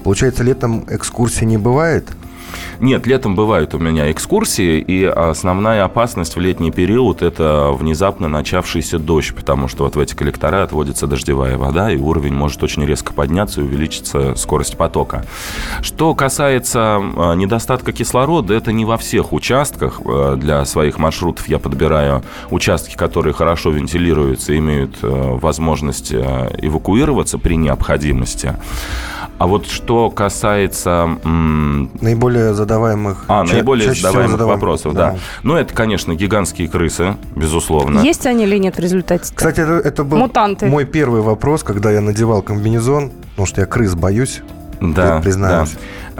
Получается, 0.03 0.43
летом 0.43 0.85
экскурсии 0.89 1.45
не 1.45 1.57
бывает? 1.57 2.09
Нет, 2.79 3.05
летом 3.07 3.35
бывают 3.35 3.73
у 3.73 3.79
меня 3.79 4.11
экскурсии, 4.11 4.79
и 4.79 5.03
основная 5.03 5.83
опасность 5.83 6.35
в 6.35 6.39
летний 6.39 6.71
период– 6.71 7.21
это 7.23 7.71
внезапно 7.71 8.27
начавшийся 8.27 8.99
дождь, 8.99 9.33
потому 9.35 9.67
что 9.67 9.83
вот 9.83 9.95
в 9.95 9.99
эти 9.99 10.15
коллектора 10.15 10.63
отводится 10.63 11.07
дождевая 11.07 11.57
вода, 11.57 11.91
и 11.91 11.97
уровень 11.97 12.33
может 12.33 12.63
очень 12.63 12.85
резко 12.85 13.13
подняться 13.13 13.61
и 13.61 13.63
увеличится 13.63 14.35
скорость 14.35 14.77
потока. 14.77 15.25
Что 15.81 16.13
касается 16.15 16.97
а, 16.99 17.33
недостатка 17.33 17.91
кислорода, 17.91 18.53
это 18.53 18.71
не 18.71 18.85
во 18.85 18.97
всех 18.97 19.33
участках. 19.33 20.01
А, 20.05 20.35
для 20.35 20.65
своих 20.65 20.97
маршрутов 20.97 21.47
я 21.47 21.59
подбираю 21.59 22.23
участки, 22.49 22.95
которые 22.95 23.33
хорошо 23.33 23.71
вентилируются, 23.71 24.57
имеют 24.57 24.97
а, 25.01 25.37
возможность 25.37 26.13
эвакуироваться 26.13 27.37
при 27.37 27.55
необходимости. 27.55 28.55
А 29.41 29.47
вот 29.47 29.65
что 29.65 30.11
касается... 30.11 31.17
Наиболее 31.23 32.40
задаваемых... 32.53 33.25
А, 33.27 33.45
ча- 33.45 33.53
наиболее 33.53 33.93
задаваемых 33.93 34.31
задаваем... 34.31 34.59
вопросов, 34.59 34.93
да. 34.93 35.11
да. 35.11 35.17
Ну, 35.43 35.55
это, 35.55 35.73
конечно, 35.73 36.13
гигантские 36.15 36.67
крысы, 36.67 37.15
безусловно. 37.35 37.99
Есть 38.01 38.25
они 38.25 38.43
или 38.43 38.57
нет 38.57 38.75
в 38.75 38.79
результате? 38.79 39.33
Кстати, 39.33 39.59
это, 39.61 39.73
это 39.73 40.03
был 40.03 40.17
Мутанты. 40.17 40.65
мой 40.65 40.85
первый 40.85 41.21
вопрос, 41.21 41.63
когда 41.63 41.91
я 41.91 42.01
надевал 42.01 42.41
комбинезон, 42.41 43.11
потому 43.31 43.45
что 43.45 43.61
я 43.61 43.67
крыс 43.67 43.95
боюсь. 43.95 44.41
Да, 44.81 45.21
признаюсь. 45.21 45.71
Да. 45.71 45.77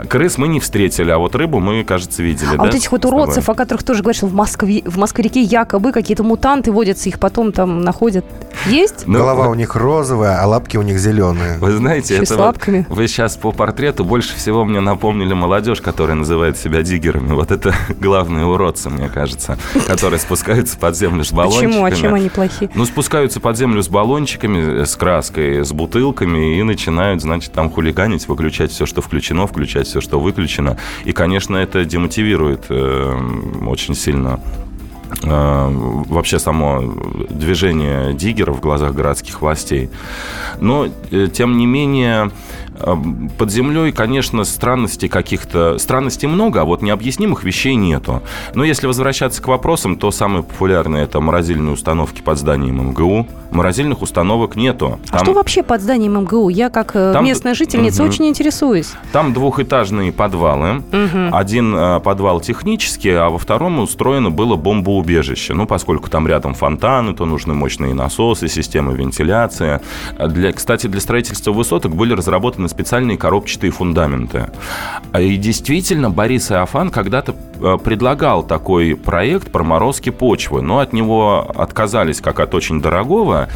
Крыс 0.08 0.38
мы 0.38 0.48
не 0.48 0.60
встретили, 0.60 1.10
а 1.10 1.18
вот 1.18 1.34
рыбу 1.34 1.60
мы, 1.60 1.84
кажется, 1.84 2.22
видели. 2.22 2.54
А 2.54 2.56
да, 2.56 2.64
вот 2.64 2.74
этих 2.74 2.92
вот 2.92 3.04
уродцев, 3.04 3.48
о 3.48 3.54
которых 3.54 3.82
тоже 3.82 4.02
говорят, 4.02 4.16
что 4.16 4.26
в 4.26 4.34
Москве, 4.34 4.82
в 4.84 4.98
Москве-реке 4.98 5.40
якобы 5.40 5.92
какие-то 5.92 6.22
мутанты 6.22 6.72
водятся, 6.72 7.08
их 7.08 7.18
потом 7.18 7.52
там 7.52 7.82
находят. 7.82 8.24
Есть? 8.66 9.06
Ну, 9.06 9.18
Голова 9.18 9.48
у 9.48 9.54
них 9.54 9.74
розовая, 9.76 10.40
а 10.40 10.46
лапки 10.46 10.76
у 10.76 10.82
них 10.82 10.98
зеленые. 10.98 11.58
Вы 11.58 11.72
знаете, 11.72 12.14
Еще 12.14 12.24
это 12.24 12.34
с 12.34 12.36
лапками. 12.36 12.86
Вот, 12.88 12.96
вы 12.96 13.08
сейчас 13.08 13.36
по 13.36 13.52
портрету 13.52 14.04
больше 14.04 14.36
всего 14.36 14.64
мне 14.64 14.80
напомнили 14.80 15.34
молодежь, 15.34 15.80
которая 15.80 16.16
называет 16.16 16.56
себя 16.56 16.82
диггерами. 16.82 17.32
Вот 17.32 17.50
это 17.50 17.74
главные 18.00 18.44
уродцы, 18.44 18.90
мне 18.90 19.08
кажется, 19.08 19.58
которые 19.86 20.20
спускаются 20.20 20.78
под 20.78 20.96
землю 20.96 21.24
с 21.24 21.32
баллончиками. 21.32 21.70
Почему? 21.70 21.84
А 21.84 21.90
чем 21.90 22.14
они 22.14 22.28
плохие? 22.28 22.70
Ну, 22.74 22.84
спускаются 22.84 23.40
под 23.40 23.56
землю 23.56 23.82
с 23.82 23.88
баллончиками, 23.88 24.84
с 24.84 24.96
краской, 24.96 25.64
с 25.64 25.72
бутылками 25.72 26.58
и 26.58 26.62
начинают, 26.62 27.20
значит, 27.22 27.52
там 27.52 27.70
хулиганить, 27.70 28.28
выключать 28.28 28.70
все, 28.70 28.86
что 28.86 29.02
включено, 29.02 29.46
включать 29.46 29.91
все, 29.92 30.00
что 30.00 30.18
выключено. 30.18 30.78
И, 31.04 31.12
конечно, 31.12 31.56
это 31.56 31.84
демотивирует 31.84 32.64
э, 32.70 33.14
очень 33.66 33.94
сильно 33.94 34.40
э, 35.22 35.68
вообще 36.08 36.38
само 36.38 36.94
движение 37.28 38.14
диггеров 38.14 38.56
в 38.56 38.60
глазах 38.60 38.94
городских 38.94 39.42
властей. 39.42 39.90
Но, 40.60 40.86
э, 41.10 41.28
тем 41.30 41.58
не 41.58 41.66
менее, 41.66 42.30
под 43.38 43.50
землей, 43.50 43.92
конечно, 43.92 44.44
странностей 44.44 45.08
каких-то... 45.08 45.78
Странностей 45.78 46.28
много, 46.28 46.60
а 46.62 46.64
вот 46.64 46.82
необъяснимых 46.82 47.44
вещей 47.44 47.74
нету. 47.74 48.22
Но 48.54 48.64
если 48.64 48.86
возвращаться 48.86 49.42
к 49.42 49.48
вопросам, 49.48 49.96
то 49.96 50.10
самые 50.10 50.42
популярные 50.42 51.04
это 51.04 51.20
морозильные 51.20 51.72
установки 51.72 52.22
под 52.22 52.38
зданием 52.38 52.90
МГУ. 52.90 53.26
Морозильных 53.50 54.02
установок 54.02 54.56
нету. 54.56 54.98
А 55.08 55.10
Там... 55.10 55.20
А 55.20 55.24
что 55.24 55.32
вообще 55.34 55.62
под 55.62 55.82
зданием 55.82 56.20
МГУ? 56.20 56.48
Я, 56.48 56.70
как 56.70 56.96
э, 56.96 57.12
Там... 57.12 57.24
местная 57.24 57.54
жительница, 57.54 58.02
угу. 58.02 58.10
очень 58.10 58.26
интересуюсь. 58.26 58.92
Там 59.12 59.32
двухэтажные 59.32 60.12
подвалы. 60.12 60.78
Угу. 60.78 61.36
Один 61.36 61.74
э, 61.74 62.00
подвал 62.00 62.40
технический, 62.40 63.10
а 63.10 63.28
во 63.28 63.38
втором 63.38 63.78
устроено 63.80 64.30
было 64.30 64.56
бомбоубежище. 64.56 65.54
Ну, 65.54 65.66
поскольку 65.66 66.08
там 66.08 66.26
рядом 66.26 66.54
фонтаны, 66.54 67.14
то 67.14 67.26
нужны 67.26 67.54
мощные 67.54 67.94
насосы, 67.94 68.48
системы 68.48 68.94
вентиляции. 68.94 69.80
Для, 70.18 70.52
кстати, 70.52 70.86
для 70.86 71.00
строительства 71.00 71.52
высоток 71.52 71.94
были 71.94 72.14
разработаны 72.14 72.68
специальные 72.72 73.18
коробчатые 73.18 73.70
фундаменты. 73.70 74.50
И 75.18 75.36
действительно, 75.36 76.10
Борис 76.10 76.50
Иофан 76.50 76.90
когда-то 76.90 77.34
э, 77.60 77.78
предлагал 77.82 78.42
такой 78.42 78.96
проект 78.96 79.52
проморозки 79.52 80.10
почвы, 80.10 80.62
но 80.62 80.78
от 80.80 80.92
него 80.92 81.52
отказались 81.54 82.20
как 82.20 82.40
от 82.40 82.54
очень 82.54 82.80
дорогого, 82.80 83.48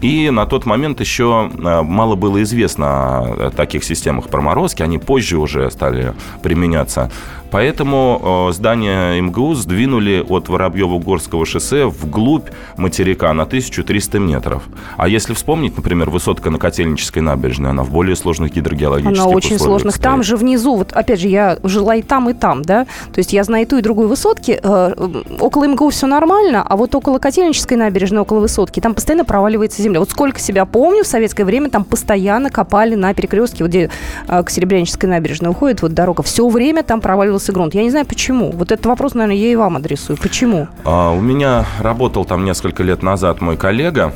и 0.00 0.30
на 0.30 0.46
тот 0.46 0.64
момент 0.64 1.00
еще 1.00 1.50
э, 1.52 1.82
мало 1.82 2.14
было 2.14 2.42
известно 2.42 3.48
о 3.48 3.50
таких 3.50 3.84
системах 3.84 4.28
проморозки, 4.28 4.82
они 4.82 4.98
позже 4.98 5.36
уже 5.38 5.70
стали 5.70 6.14
применяться. 6.42 7.10
Поэтому 7.50 8.48
э, 8.50 8.52
здание 8.52 9.20
МГУ 9.20 9.54
сдвинули 9.54 10.24
от 10.28 10.48
Воробьево-Горского 10.48 11.44
шоссе 11.44 11.86
вглубь 11.86 12.48
материка 12.76 13.32
на 13.32 13.42
1300 13.42 14.18
метров. 14.18 14.62
А 14.96 15.08
если 15.08 15.34
вспомнить, 15.34 15.76
например, 15.76 16.10
высотка 16.10 16.50
на 16.50 16.58
Котельнической 16.58 17.22
набережной, 17.22 17.70
она 17.70 17.82
в 17.82 17.90
более 17.90 18.16
сложных 18.16 18.52
гидрогеологических 18.52 19.24
Она 19.24 19.34
очень 19.34 19.58
сложных. 19.58 19.94
Стоит. 19.94 20.04
Там 20.04 20.22
же 20.22 20.36
внизу, 20.36 20.76
вот 20.76 20.92
опять 20.92 21.20
же, 21.20 21.28
я 21.28 21.58
жила 21.62 21.96
и 21.96 22.02
там, 22.02 22.30
и 22.30 22.34
там, 22.34 22.62
да, 22.62 22.84
то 23.12 23.18
есть 23.18 23.32
я 23.32 23.42
знаю 23.44 23.64
и 23.64 23.68
ту, 23.68 23.78
и 23.78 23.82
другую 23.82 24.08
высотки. 24.08 24.60
Э, 24.62 24.94
около 25.40 25.64
МГУ 25.64 25.90
все 25.90 26.06
нормально, 26.06 26.64
а 26.68 26.76
вот 26.76 26.94
около 26.94 27.18
Котельнической 27.18 27.76
набережной, 27.76 28.22
около 28.22 28.40
высотки, 28.40 28.80
там 28.80 28.94
постоянно 28.94 29.24
проваливается 29.24 29.82
земля. 29.82 30.00
Вот 30.00 30.10
сколько 30.10 30.38
себя 30.38 30.64
помню, 30.66 31.02
в 31.02 31.06
советское 31.06 31.44
время 31.44 31.70
там 31.70 31.84
постоянно 31.84 32.50
копали 32.50 32.94
на 32.94 33.12
перекрестке, 33.14 33.64
вот 33.64 33.70
где 33.70 33.90
э, 34.28 34.42
к 34.42 34.50
Серебрянической 34.50 35.08
набережной 35.08 35.50
уходит 35.50 35.82
вот 35.82 35.94
дорога. 35.94 36.22
Все 36.22 36.48
время 36.48 36.82
там 36.82 37.00
проваливалось 37.00 37.39
проваливался 37.40 37.52
грунт. 37.52 37.74
Я 37.74 37.82
не 37.82 37.90
знаю, 37.90 38.06
почему. 38.06 38.50
Вот 38.52 38.72
этот 38.72 38.86
вопрос, 38.86 39.14
наверное, 39.14 39.36
я 39.36 39.52
и 39.52 39.56
вам 39.56 39.76
адресую. 39.76 40.16
Почему? 40.16 40.68
А, 40.84 41.10
у 41.12 41.20
меня 41.20 41.64
работал 41.80 42.24
там 42.24 42.44
несколько 42.44 42.82
лет 42.82 43.02
назад 43.02 43.40
мой 43.40 43.56
коллега, 43.56 44.12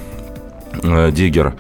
э, 0.83 1.11
Диггер. 1.11 1.55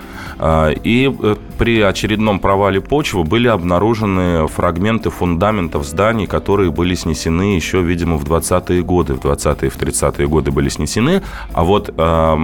А, 0.47 0.69
и 0.69 1.11
э, 1.11 1.37
при 1.57 1.81
очередном 1.81 2.39
провале 2.39 2.79
почвы 2.83 3.25
были 3.25 3.49
обнаружены 3.49 4.47
фрагменты 4.47 5.09
фундаментов 5.09 5.87
зданий, 5.87 6.27
которые 6.27 6.71
были 6.71 6.95
снесены 6.95 7.57
еще, 7.57 7.81
видимо, 7.81 8.19
в 8.19 8.25
20-е 8.25 8.83
годы. 8.83 9.15
В 9.15 9.21
20-е, 9.25 9.71
в 9.71 9.79
30-е 9.79 10.29
годы 10.29 10.51
были 10.51 10.69
снесены. 10.69 11.23
А 11.55 11.65
вот 11.65 11.95
э, 11.97 12.37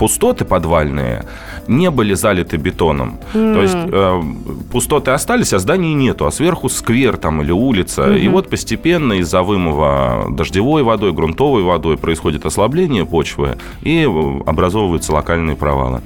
пустоты 0.00 0.44
подвальные 0.44 1.26
не 1.68 1.92
были 1.92 2.14
залиты 2.14 2.56
бетоном. 2.56 3.20
Mm. 3.34 3.54
То 3.54 3.62
есть 3.62 3.76
э, 3.76 4.22
пустоты 4.72 5.12
остались, 5.12 5.52
а 5.52 5.60
зданий 5.60 5.94
нету. 5.94 6.26
А 6.26 6.32
сверху 6.32 6.68
сквер 6.68 7.18
там 7.18 7.40
или 7.40 7.52
улица. 7.52 8.02
Mm-hmm. 8.02 8.18
И 8.18 8.28
вот 8.28 8.50
постепенно 8.50 9.12
из-за 9.12 9.44
вымыва 9.44 10.26
дождевой 10.30 10.82
водой, 10.82 11.12
грунтовой 11.12 11.62
водой 11.62 11.96
происходит 11.96 12.46
ослабление 12.46 13.06
почвы 13.06 13.58
и 13.82 14.02
образовываются 14.44 15.12
локальные 15.12 15.54
провалы. 15.54 16.00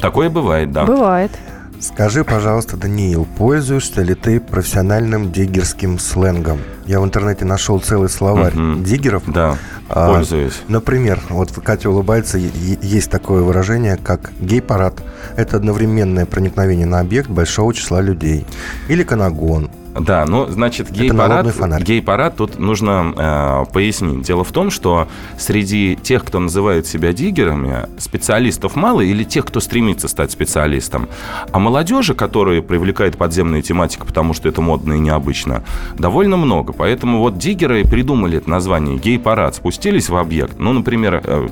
Такое 0.00 0.30
бывает, 0.30 0.72
да. 0.72 0.84
Бывает. 0.84 1.30
Скажи, 1.78 2.24
пожалуйста, 2.24 2.76
Даниил, 2.76 3.26
пользуешься 3.36 4.02
ли 4.02 4.14
ты 4.14 4.40
профессиональным 4.40 5.30
диггерским 5.30 5.98
сленгом? 5.98 6.58
Я 6.86 7.00
в 7.00 7.04
интернете 7.04 7.44
нашел 7.44 7.80
целый 7.80 8.08
словарь 8.08 8.54
uh-huh. 8.54 8.82
диггеров. 8.82 9.22
Да, 9.26 9.58
а, 9.88 10.14
пользуюсь. 10.14 10.62
Например, 10.68 11.20
вот 11.28 11.52
Катя 11.52 11.90
улыбается, 11.90 12.38
есть 12.38 13.10
такое 13.10 13.42
выражение, 13.42 13.98
как 13.98 14.32
гей-парад. 14.40 15.02
Это 15.36 15.56
одновременное 15.56 16.24
проникновение 16.24 16.86
на 16.86 17.00
объект 17.00 17.28
большого 17.28 17.74
числа 17.74 18.00
людей. 18.00 18.46
Или 18.88 19.02
канагон, 19.02 19.70
да, 20.00 20.26
ну, 20.26 20.46
значит, 20.46 20.90
гей-парад, 20.90 21.46
гей-парад 21.82 22.36
тут 22.36 22.58
нужно 22.58 23.14
э, 23.16 23.72
пояснить. 23.72 24.22
Дело 24.22 24.44
в 24.44 24.52
том, 24.52 24.70
что 24.70 25.08
среди 25.38 25.96
тех, 25.96 26.24
кто 26.24 26.38
называет 26.38 26.86
себя 26.86 27.12
диггерами, 27.12 27.88
специалистов 27.98 28.76
мало 28.76 29.00
или 29.00 29.24
тех, 29.24 29.46
кто 29.46 29.60
стремится 29.60 30.08
стать 30.08 30.30
специалистом. 30.30 31.08
А 31.52 31.58
молодежи, 31.58 32.14
которые 32.14 32.62
привлекает 32.62 33.16
подземная 33.16 33.62
тематика, 33.62 34.04
потому 34.04 34.34
что 34.34 34.48
это 34.48 34.60
модно 34.60 34.94
и 34.94 34.98
необычно, 34.98 35.62
довольно 35.98 36.36
много. 36.36 36.72
Поэтому 36.72 37.20
вот 37.20 37.38
диггеры 37.38 37.84
придумали 37.84 38.38
это 38.38 38.50
название 38.50 38.98
гей-парад, 38.98 39.54
спустились 39.54 40.08
в 40.08 40.16
объект. 40.16 40.58
Ну, 40.58 40.72
например, 40.72 41.20
э, 41.24 41.48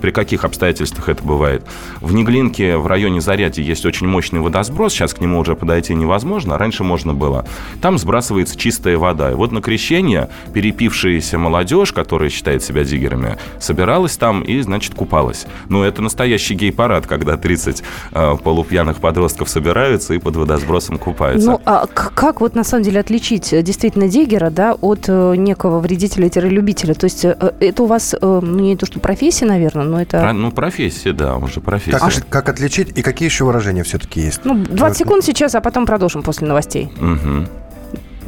при 0.00 0.10
каких 0.10 0.44
обстоятельствах 0.44 1.08
это 1.08 1.22
бывает? 1.22 1.64
В 2.00 2.12
Неглинке 2.14 2.76
в 2.76 2.86
районе 2.86 3.20
Зарядья 3.20 3.62
есть 3.62 3.86
очень 3.86 4.06
мощный 4.06 4.40
водосброс, 4.40 4.92
сейчас 4.92 5.14
к 5.14 5.20
нему 5.20 5.38
уже 5.38 5.54
подойти 5.54 5.94
невозможно, 5.94 6.54
а 6.54 6.58
раньше 6.58 6.84
можно 6.84 7.14
было 7.14 7.46
там 7.84 7.98
сбрасывается 7.98 8.56
чистая 8.56 8.96
вода. 8.96 9.30
И 9.30 9.34
вот 9.34 9.52
на 9.52 9.60
крещение 9.60 10.30
перепившаяся 10.54 11.36
молодежь, 11.36 11.92
которая 11.92 12.30
считает 12.30 12.62
себя 12.62 12.82
диггерами, 12.82 13.36
собиралась 13.58 14.16
там 14.16 14.40
и, 14.40 14.58
значит, 14.62 14.94
купалась. 14.94 15.44
Ну, 15.68 15.82
это 15.82 16.00
настоящий 16.00 16.54
гей-парад, 16.54 17.06
когда 17.06 17.36
30 17.36 17.82
э, 18.12 18.36
полупьяных 18.42 19.00
подростков 19.00 19.50
собираются 19.50 20.14
и 20.14 20.18
под 20.18 20.34
водосбросом 20.36 20.96
купаются. 20.96 21.50
Ну, 21.50 21.60
а 21.66 21.86
как 21.86 22.40
вот 22.40 22.54
на 22.54 22.64
самом 22.64 22.84
деле 22.84 23.00
отличить 23.00 23.52
э, 23.52 23.60
действительно 23.60 24.08
диггера, 24.08 24.48
да, 24.48 24.72
от 24.72 25.04
э, 25.08 25.34
некого 25.36 25.78
вредителя-любителя? 25.80 26.94
То 26.94 27.04
есть 27.04 27.26
э, 27.26 27.36
это 27.60 27.82
у 27.82 27.86
вас, 27.86 28.14
э, 28.14 28.18
ну, 28.22 28.60
не 28.60 28.78
то, 28.78 28.86
что 28.86 28.98
профессия, 28.98 29.44
наверное, 29.44 29.84
но 29.84 30.00
это... 30.00 30.20
Про, 30.20 30.32
ну, 30.32 30.50
профессия, 30.52 31.12
да, 31.12 31.36
уже 31.36 31.60
профессия. 31.60 31.98
Как, 31.98 32.28
как 32.30 32.48
отличить 32.48 32.96
и 32.96 33.02
какие 33.02 33.28
еще 33.28 33.44
выражения 33.44 33.82
все-таки 33.82 34.22
есть? 34.22 34.40
Ну, 34.44 34.54
20 34.54 34.96
секунд 34.96 35.22
сейчас, 35.22 35.54
а 35.54 35.60
потом 35.60 35.84
продолжим 35.84 36.22
после 36.22 36.48
новостей. 36.48 36.90
Угу. 36.98 37.46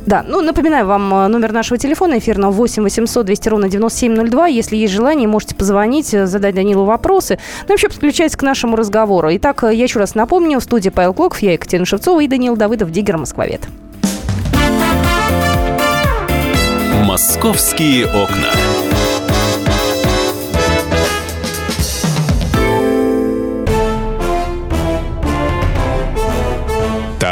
Да, 0.07 0.25
ну, 0.27 0.41
напоминаю 0.41 0.87
вам 0.87 1.13
э, 1.13 1.27
номер 1.27 1.53
нашего 1.53 1.79
телефона 1.79 2.19
эфирного 2.19 2.53
8 2.53 2.85
800 2.85 3.27
200 3.27 3.49
ровно 3.49 3.69
9702. 3.69 4.47
Если 4.47 4.77
есть 4.77 4.95
желание, 4.95 5.27
можете 5.27 5.57
позвонить, 5.57 6.15
э, 6.15 6.27
задать 6.27 6.55
Данилу 6.55 6.85
вопросы. 6.85 7.41
Ну, 7.63 7.75
вообще, 7.75 7.89
подключайтесь 7.89 8.37
к 8.37 8.43
нашему 8.43 8.77
разговору. 8.77 9.29
Итак, 9.33 9.65
э, 9.65 9.75
я 9.75 9.83
еще 9.83 9.99
раз 9.99 10.15
напомню, 10.15 10.61
в 10.61 10.63
студии 10.63 10.91
Павел 10.91 11.13
Клоков, 11.13 11.41
я 11.41 11.55
Екатерина 11.55 11.87
Шевцова 11.87 12.21
и 12.21 12.29
Данил 12.29 12.57
Давыдов, 12.57 12.93
Диггер 12.93 13.19
Москвовед. 13.19 13.63
«Московские 17.05 18.07
окна». 18.07 18.53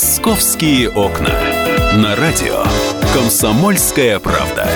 «Московские 0.00 0.90
окна». 0.90 1.32
На 1.96 2.14
радио 2.14 2.62
«Комсомольская 3.12 4.20
правда». 4.20 4.68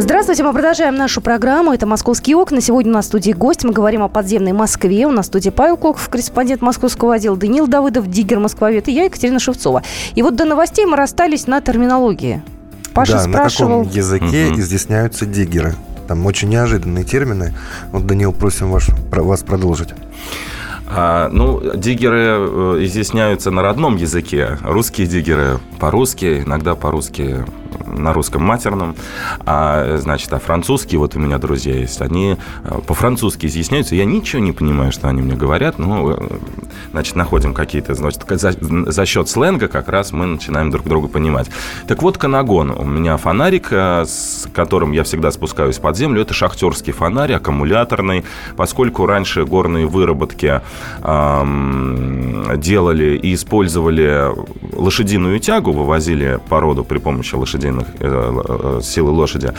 Здравствуйте, 0.00 0.42
мы 0.42 0.52
продолжаем 0.52 0.96
нашу 0.96 1.20
программу. 1.20 1.72
Это 1.72 1.86
«Московские 1.86 2.34
окна». 2.34 2.60
Сегодня 2.60 2.90
у 2.90 2.94
нас 2.94 3.04
в 3.04 3.08
студии 3.08 3.30
гость. 3.30 3.62
Мы 3.62 3.72
говорим 3.72 4.02
о 4.02 4.08
подземной 4.08 4.50
Москве. 4.50 5.06
У 5.06 5.12
нас 5.12 5.26
в 5.26 5.28
студии 5.28 5.50
Павел 5.50 5.76
Клоков, 5.76 6.08
корреспондент 6.08 6.60
московского 6.60 7.14
отдела, 7.14 7.36
Данил 7.36 7.68
Давыдов, 7.68 8.10
Диггер 8.10 8.40
Москвовед 8.40 8.88
и 8.88 8.92
я, 8.92 9.04
Екатерина 9.04 9.38
Шевцова. 9.38 9.84
И 10.16 10.22
вот 10.22 10.34
до 10.34 10.44
новостей 10.44 10.86
мы 10.86 10.96
расстались 10.96 11.46
на 11.46 11.60
терминологии. 11.60 12.42
Паша 12.94 13.12
да, 13.12 13.20
спрашивал... 13.20 13.78
на 13.78 13.84
каком 13.84 13.96
языке 13.96 14.46
Мгм. 14.46 14.58
изъясняются 14.58 15.24
диггеры? 15.24 15.76
Там 16.08 16.26
очень 16.26 16.48
неожиданные 16.48 17.04
термины. 17.04 17.54
Вот, 17.92 18.08
Данил, 18.08 18.32
просим 18.32 18.72
ваш, 18.72 18.88
вас 18.88 19.44
продолжить. 19.44 19.90
А, 20.96 21.28
ну, 21.32 21.60
диггеры 21.74 22.20
э, 22.20 22.84
изъясняются 22.84 23.50
на 23.50 23.62
родном 23.62 23.96
языке. 23.96 24.58
Русские 24.62 25.08
диггеры 25.08 25.58
по-русски, 25.80 26.44
иногда 26.46 26.76
по-русски 26.76 27.44
на 27.86 28.12
русском 28.12 28.42
матерном. 28.42 28.94
А, 29.46 29.96
значит, 29.98 30.32
а 30.32 30.38
французские, 30.38 30.98
вот 30.98 31.16
у 31.16 31.18
меня 31.18 31.38
друзья 31.38 31.74
есть, 31.74 32.00
они 32.00 32.36
э, 32.64 32.78
по-французски 32.86 33.46
изъясняются. 33.46 33.94
Я 33.94 34.04
ничего 34.04 34.42
не 34.42 34.52
понимаю, 34.52 34.92
что 34.92 35.08
они 35.08 35.22
мне 35.22 35.34
говорят. 35.34 35.78
Ну, 35.78 36.10
э, 36.10 36.38
значит, 36.92 37.16
находим 37.16 37.54
какие-то, 37.54 37.94
значит, 37.94 38.22
за, 38.28 38.52
за 38.60 39.06
счет 39.06 39.28
сленга 39.28 39.68
как 39.68 39.88
раз 39.88 40.12
мы 40.12 40.26
начинаем 40.26 40.70
друг 40.70 40.86
друга 40.86 41.08
понимать. 41.08 41.48
Так 41.86 42.02
вот, 42.02 42.18
канагон. 42.18 42.70
У 42.70 42.84
меня 42.84 43.16
фонарик, 43.16 43.68
э, 43.70 44.04
с 44.06 44.48
которым 44.52 44.92
я 44.92 45.04
всегда 45.04 45.30
спускаюсь 45.30 45.78
под 45.78 45.96
землю. 45.96 46.22
Это 46.22 46.34
шахтерский 46.34 46.92
фонарь, 46.92 47.32
аккумуляторный. 47.32 48.24
Поскольку 48.56 49.06
раньше 49.06 49.44
горные 49.44 49.86
выработки 49.86 50.60
эм, 51.02 52.60
делали 52.60 53.16
и 53.16 53.34
использовали 53.34 54.30
лошадиную 54.72 55.38
тягу, 55.40 55.72
вывозили 55.72 56.40
породу 56.48 56.84
при 56.84 56.98
помощи 56.98 57.34
лошадиных 57.64 57.86
э, 58.00 58.42
э, 58.78 58.80
силы 58.82 59.10
лошади, 59.10 59.52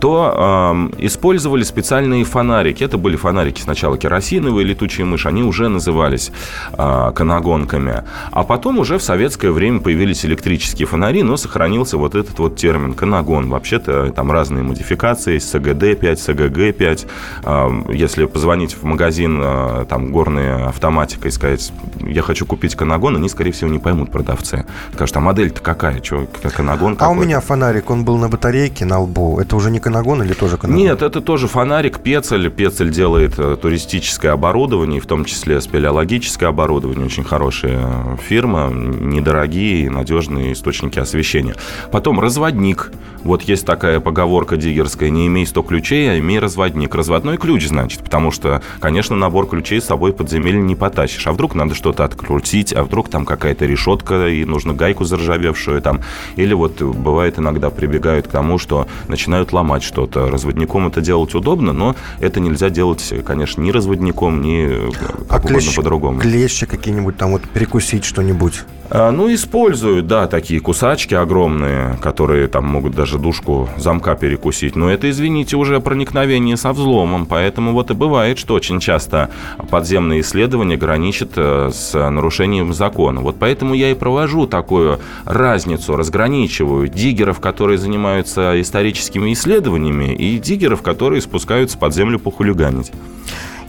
то 0.00 0.88
использовали 0.98 1.62
специальные 1.62 2.24
фонарики. 2.24 2.84
Это 2.84 2.98
были 2.98 3.16
фонарики 3.16 3.60
сначала 3.60 3.98
керосиновые, 3.98 4.64
летучие 4.66 5.04
мыши, 5.04 5.28
они 5.28 5.42
уже 5.42 5.68
назывались 5.68 6.32
э, 6.72 7.12
канагонками. 7.14 8.02
А 8.32 8.44
потом 8.44 8.78
уже 8.78 8.98
в 8.98 9.02
советское 9.02 9.50
время 9.50 9.80
появились 9.80 10.24
электрические 10.24 10.86
фонари, 10.86 11.22
но 11.22 11.36
сохранился 11.36 11.96
вот 11.96 12.14
этот 12.14 12.38
вот 12.38 12.56
термин 12.56 12.94
канагон. 12.94 13.48
Вообще-то 13.50 14.10
там 14.12 14.30
разные 14.32 14.62
модификации, 14.62 15.34
есть 15.34 15.54
СГД-5, 15.54 16.14
СГГ-5. 16.14 17.06
Э, 17.44 17.92
Если 17.92 18.26
позвонить 18.26 18.74
в 18.74 18.84
магазин, 18.84 19.40
э, 19.42 19.86
там, 19.88 20.12
горные 20.12 20.66
автоматика 20.66 21.28
и 21.28 21.30
сказать, 21.30 21.72
я 22.00 22.22
хочу 22.22 22.46
купить 22.46 22.74
канагон, 22.74 23.16
они, 23.16 23.28
скорее 23.28 23.52
всего, 23.52 23.70
не 23.70 23.78
поймут 23.78 24.10
продавцы. 24.10 24.64
Скажут, 24.94 25.16
а 25.16 25.20
модель-то 25.20 25.60
какая? 25.60 26.02
Что, 26.02 26.26
канагон 26.56 26.92
А 26.92 26.94
у 26.94 26.96
какой-то?» 27.12 27.24
меня 27.26 27.40
фонарик, 27.50 27.90
он 27.90 28.04
был 28.04 28.16
на 28.16 28.28
батарейке 28.28 28.84
на 28.84 29.00
лбу. 29.00 29.40
Это 29.40 29.56
уже 29.56 29.72
не 29.72 29.80
канагон 29.80 30.22
или 30.22 30.34
тоже 30.34 30.56
канагон? 30.56 30.84
Нет, 30.84 31.02
это 31.02 31.20
тоже 31.20 31.48
фонарик, 31.48 31.98
Пецель. 31.98 32.48
Пецель 32.48 32.90
делает 32.90 33.40
э, 33.40 33.56
туристическое 33.60 34.30
оборудование, 34.30 35.00
в 35.00 35.06
том 35.06 35.24
числе 35.24 35.60
спелеологическое 35.60 36.48
оборудование. 36.48 37.04
Очень 37.04 37.24
хорошая 37.24 38.16
фирма, 38.22 38.70
недорогие 38.70 39.90
надежные 39.90 40.52
источники 40.52 41.00
освещения. 41.00 41.56
Потом 41.90 42.20
разводник. 42.20 42.92
Вот 43.24 43.42
есть 43.42 43.66
такая 43.66 43.98
поговорка 43.98 44.56
диггерская, 44.56 45.10
не 45.10 45.26
имей 45.26 45.44
100 45.44 45.62
ключей, 45.62 46.08
а 46.08 46.18
имей 46.20 46.38
разводник. 46.38 46.94
Разводной 46.94 47.36
ключ, 47.36 47.66
значит, 47.66 48.04
потому 48.04 48.30
что, 48.30 48.62
конечно, 48.78 49.16
набор 49.16 49.48
ключей 49.48 49.80
с 49.80 49.86
собой 49.86 50.12
подземелье 50.12 50.62
не 50.62 50.76
потащишь. 50.76 51.26
А 51.26 51.32
вдруг 51.32 51.56
надо 51.56 51.74
что-то 51.74 52.04
открутить, 52.04 52.72
а 52.72 52.84
вдруг 52.84 53.08
там 53.08 53.26
какая-то 53.26 53.66
решетка, 53.66 54.28
и 54.28 54.44
нужно 54.44 54.72
гайку 54.72 55.04
заржавевшую 55.04 55.82
там. 55.82 56.00
Или 56.36 56.54
вот 56.54 56.80
бывает 56.80 57.39
иногда 57.40 57.70
прибегают 57.70 58.28
к 58.28 58.30
тому, 58.30 58.58
что 58.58 58.86
начинают 59.08 59.52
ломать 59.52 59.82
что-то. 59.82 60.28
Разводником 60.30 60.86
это 60.86 61.00
делать 61.00 61.34
удобно, 61.34 61.72
но 61.72 61.96
это 62.20 62.40
нельзя 62.40 62.70
делать, 62.70 63.12
конечно, 63.26 63.60
ни 63.60 63.70
разводником, 63.70 64.40
ни 64.42 64.66
А 64.66 64.90
как 65.28 65.40
угодно 65.40 65.58
клещи, 65.58 65.76
по-другому. 65.76 66.20
клещи 66.20 66.66
какие-нибудь 66.66 67.16
там, 67.16 67.32
вот 67.32 67.42
перекусить 67.42 68.04
что-нибудь. 68.04 68.62
А, 68.90 69.12
Ну, 69.12 69.32
используют, 69.32 70.06
да, 70.08 70.26
такие 70.26 70.60
кусачки 70.60 71.14
огромные, 71.14 71.96
которые 72.02 72.48
там 72.48 72.66
могут 72.66 72.94
даже 72.94 73.18
дужку 73.18 73.68
замка 73.76 74.16
перекусить. 74.16 74.74
Но 74.74 74.90
это, 74.90 75.08
извините, 75.08 75.56
уже 75.56 75.80
проникновение 75.80 76.56
со 76.56 76.72
взломом. 76.72 77.26
Поэтому 77.26 77.72
вот 77.72 77.90
и 77.90 77.94
бывает, 77.94 78.38
что 78.38 78.54
очень 78.54 78.80
часто 78.80 79.30
подземные 79.70 80.22
исследования 80.22 80.76
граничат 80.76 81.32
э, 81.36 81.70
с 81.72 81.94
нарушением 82.10 82.72
закона. 82.72 83.20
Вот 83.20 83.36
поэтому 83.38 83.74
я 83.74 83.90
и 83.92 83.94
провожу 83.94 84.46
такую 84.46 84.98
разницу, 85.24 85.96
разграничиваю 85.96 86.88
диггеров, 87.30 87.40
которые 87.40 87.78
занимаются 87.78 88.60
историческими 88.60 89.32
исследованиями, 89.32 90.14
и 90.14 90.38
диггеров, 90.38 90.82
которые 90.82 91.20
спускаются 91.20 91.78
под 91.78 91.94
землю 91.94 92.18
похулиганить. 92.18 92.90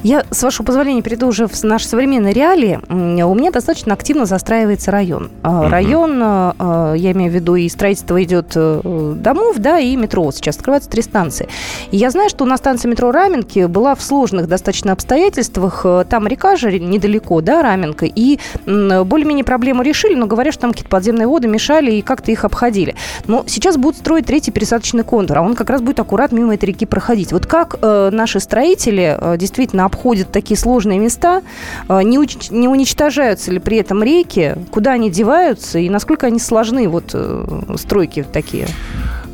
Я, 0.03 0.25
с 0.31 0.41
вашего 0.41 0.65
позволения, 0.65 1.03
перейду 1.03 1.27
уже 1.27 1.47
в 1.47 1.63
наши 1.63 1.87
современные 1.87 2.33
реалии. 2.33 2.79
У 2.89 3.35
меня 3.35 3.51
достаточно 3.51 3.93
активно 3.93 4.25
застраивается 4.25 4.89
район. 4.89 5.29
А. 5.43 5.69
Район, 5.69 6.19
а, 6.23 6.55
а, 6.57 6.93
я 6.93 7.11
имею 7.11 7.31
в 7.31 7.35
виду, 7.35 7.55
и 7.55 7.69
строительство 7.69 8.21
идет 8.23 8.53
э, 8.55 9.13
домов, 9.17 9.57
да, 9.57 9.79
и 9.79 9.95
метро. 9.95 10.31
Сейчас 10.31 10.55
открываются 10.55 10.89
три 10.89 11.03
станции. 11.03 11.47
И 11.91 11.97
я 11.97 12.09
знаю, 12.09 12.29
что 12.29 12.45
на 12.45 12.57
станции 12.57 12.87
метро 12.87 13.11
Раменки 13.11 13.67
была 13.67 13.93
в 13.93 14.01
сложных 14.01 14.47
достаточно 14.47 14.91
обстоятельствах. 14.91 15.81
Э, 15.83 16.03
Там 16.09 16.27
река 16.27 16.55
же 16.55 16.79
недалеко, 16.79 17.41
да, 17.41 17.61
Раменка. 17.61 18.05
И 18.07 18.39
более-менее 18.65 19.45
проблему 19.45 19.83
решили, 19.83 20.15
но 20.15 20.25
говорят, 20.25 20.53
что 20.53 20.61
там 20.61 20.71
какие-то 20.71 20.89
подземные 20.89 21.27
воды 21.27 21.47
мешали 21.47 21.91
и 21.91 22.01
как-то 22.01 22.31
их 22.31 22.43
обходили. 22.43 22.95
Но 23.27 23.43
сейчас 23.45 23.77
будут 23.77 23.99
строить 23.99 24.25
третий 24.25 24.51
пересадочный 24.51 25.03
контур, 25.03 25.37
а 25.37 25.41
он 25.41 25.53
как 25.55 25.69
раз 25.69 25.81
будет 25.81 25.99
аккурат 25.99 26.31
мимо 26.31 26.55
этой 26.55 26.65
реки 26.65 26.87
проходить. 26.87 27.31
Вот 27.31 27.45
как 27.45 27.77
э, 27.81 28.09
наши 28.11 28.39
строители 28.39 29.37
действительно 29.37 29.85
обходят 29.91 30.31
такие 30.31 30.57
сложные 30.57 30.99
места, 30.99 31.41
э, 31.89 32.01
не, 32.03 32.17
уч- 32.17 32.53
не 32.53 32.67
уничтожаются 32.67 33.51
ли 33.51 33.59
при 33.59 33.77
этом 33.77 34.01
реки, 34.03 34.55
куда 34.71 34.93
они 34.93 35.09
деваются 35.09 35.79
и 35.79 35.89
насколько 35.89 36.27
они 36.27 36.39
сложны, 36.39 36.87
вот 36.87 37.11
э, 37.13 37.75
стройки 37.77 38.25
такие? 38.31 38.67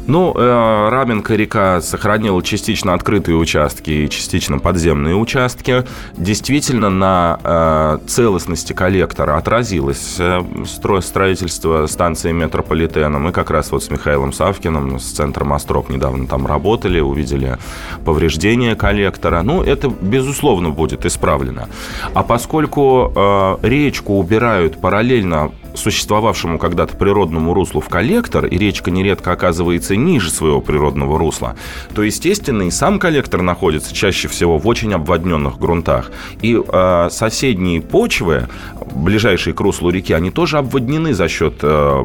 Ну, 0.07 0.33
э, 0.33 0.89
Раменка 0.89 1.35
река 1.35 1.81
сохранила 1.81 2.41
частично 2.41 2.93
открытые 2.93 3.35
участки 3.35 3.91
и 3.91 4.09
частично 4.09 4.57
подземные 4.57 5.15
участки. 5.15 5.83
Действительно, 6.15 6.89
на 6.89 7.39
э, 7.43 8.07
целостности 8.07 8.71
коллектора 8.71 9.37
отразилось 9.37 10.15
э, 10.17 10.39
стро- 10.63 11.01
строительство 11.01 11.87
станции 11.87 12.31
метрополитена. 12.31 13.19
Мы 13.19 13.33
как 13.33 13.51
раз 13.51 13.69
вот 13.71 13.83
с 13.83 13.89
Михаилом 13.89 14.31
Савкиным 14.31 14.97
с 14.97 15.11
центром 15.11 15.51
Острог 15.51 15.89
недавно 15.89 16.25
там 16.25 16.47
работали, 16.47 17.01
увидели 17.01 17.57
повреждения 18.05 18.75
коллектора. 18.75 19.41
Ну, 19.41 19.61
это, 19.61 19.89
безусловно, 19.89 20.69
будет 20.69 21.05
исправлено. 21.05 21.67
А 22.13 22.23
поскольку 22.23 23.11
э, 23.13 23.57
речку 23.61 24.13
убирают 24.13 24.79
параллельно 24.79 25.51
существовавшему 25.77 26.59
когда-то 26.59 26.95
природному 26.95 27.53
руслу 27.53 27.81
в 27.81 27.89
коллектор, 27.89 28.45
и 28.45 28.57
речка 28.57 28.91
нередко 28.91 29.31
оказывается 29.31 29.95
ниже 29.95 30.29
своего 30.29 30.61
природного 30.61 31.17
русла, 31.17 31.55
то, 31.93 32.03
естественно, 32.03 32.63
и 32.63 32.71
сам 32.71 32.99
коллектор 32.99 33.41
находится 33.41 33.93
чаще 33.93 34.27
всего 34.27 34.57
в 34.57 34.67
очень 34.67 34.93
обводненных 34.93 35.59
грунтах. 35.59 36.11
И 36.41 36.59
э, 36.59 37.07
соседние 37.11 37.81
почвы, 37.81 38.47
ближайшие 38.93 39.53
к 39.53 39.59
руслу 39.59 39.89
реки, 39.89 40.13
они 40.13 40.31
тоже 40.31 40.57
обводнены 40.57 41.13
за 41.13 41.27
счет 41.27 41.59
э, 41.61 42.03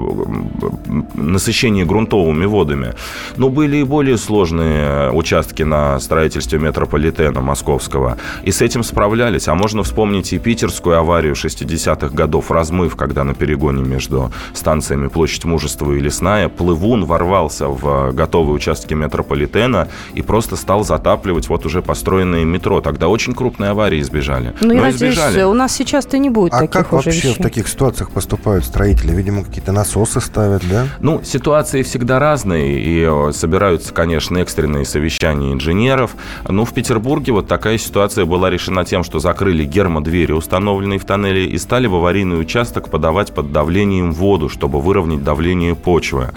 насыщения 1.15 1.85
грунтовыми 1.85 2.45
водами. 2.45 2.95
Но 3.37 3.49
были 3.49 3.79
и 3.79 3.85
более 3.85 4.19
сложные 4.19 5.11
участки 5.13 5.63
на 5.63 5.99
строительстве 6.01 6.59
метрополитена 6.59 7.41
московского. 7.41 8.19
И 8.45 8.53
с 8.53 8.61
этим 8.63 8.83
справлялись. 8.83 9.49
А 9.49 9.55
можно 9.55 9.83
вспомнить 9.83 10.33
и 10.33 10.39
питерскую 10.39 10.99
аварию 10.99 11.35
60-х 11.35 12.09
годов, 12.09 12.51
размыв, 12.51 12.97
когда 12.97 13.25
на 13.25 13.35
перегоне 13.63 13.83
между 13.83 14.33
станциями 14.55 15.07
Площадь 15.09 15.45
Мужества 15.45 15.93
и 15.93 16.01
Лесная 16.01 16.49
плывун 16.49 17.05
ворвался 17.05 17.69
в 17.69 18.13
готовые 18.13 18.55
участки 18.55 18.95
метрополитена 18.95 19.89
и 20.15 20.23
просто 20.23 20.57
стал 20.57 20.85
затапливать 20.85 21.49
вот 21.49 21.65
уже 21.65 21.81
построенные 21.81 22.45
метро. 22.45 22.81
Тогда 22.81 23.09
очень 23.09 23.35
крупные 23.35 23.71
аварии 23.71 24.01
избежали. 24.01 24.53
Ну, 24.61 24.69
Но 24.69 24.75
я 24.75 24.81
надеюсь, 24.83 25.15
избежали. 25.15 25.43
у 25.45 25.55
нас 25.55 25.73
сейчас-то 25.73 26.19
не 26.19 26.29
будет 26.31 26.55
А 26.55 26.59
таких 26.61 26.73
как 26.73 26.93
уже 26.93 27.11
вообще 27.11 27.29
вещей. 27.29 27.35
в 27.35 27.43
таких 27.43 27.69
ситуациях 27.69 28.11
поступают 28.11 28.65
строители? 28.65 29.13
Видимо, 29.15 29.45
какие-то 29.45 29.71
насосы 29.73 30.21
ставят, 30.21 30.63
да? 30.69 30.89
Ну, 31.01 31.21
ситуации 31.23 31.83
всегда 31.83 32.19
разные, 32.19 32.81
и 32.81 33.07
э, 33.09 33.33
собираются, 33.33 33.95
конечно, 33.95 34.39
экстренные 34.39 34.85
совещания 34.85 35.53
инженеров. 35.53 36.17
Ну, 36.49 36.65
в 36.65 36.73
Петербурге 36.73 37.33
вот 37.33 37.47
такая 37.47 37.79
ситуация 37.79 38.25
была 38.25 38.51
решена 38.51 38.85
тем, 38.85 39.05
что 39.05 39.21
закрыли 39.21 39.65
гермодвери, 39.65 40.33
установленные 40.33 40.99
в 40.99 41.05
тоннеле, 41.05 41.47
и 41.47 41.59
стали 41.59 41.87
в 41.87 41.95
аварийный 41.95 42.41
участок 42.41 42.89
подавать 42.89 43.33
под 43.33 43.52
давлением 43.53 44.13
воду, 44.13 44.49
чтобы 44.49 44.81
выровнять 44.81 45.23
давление 45.23 45.75
почвы. 45.75 46.31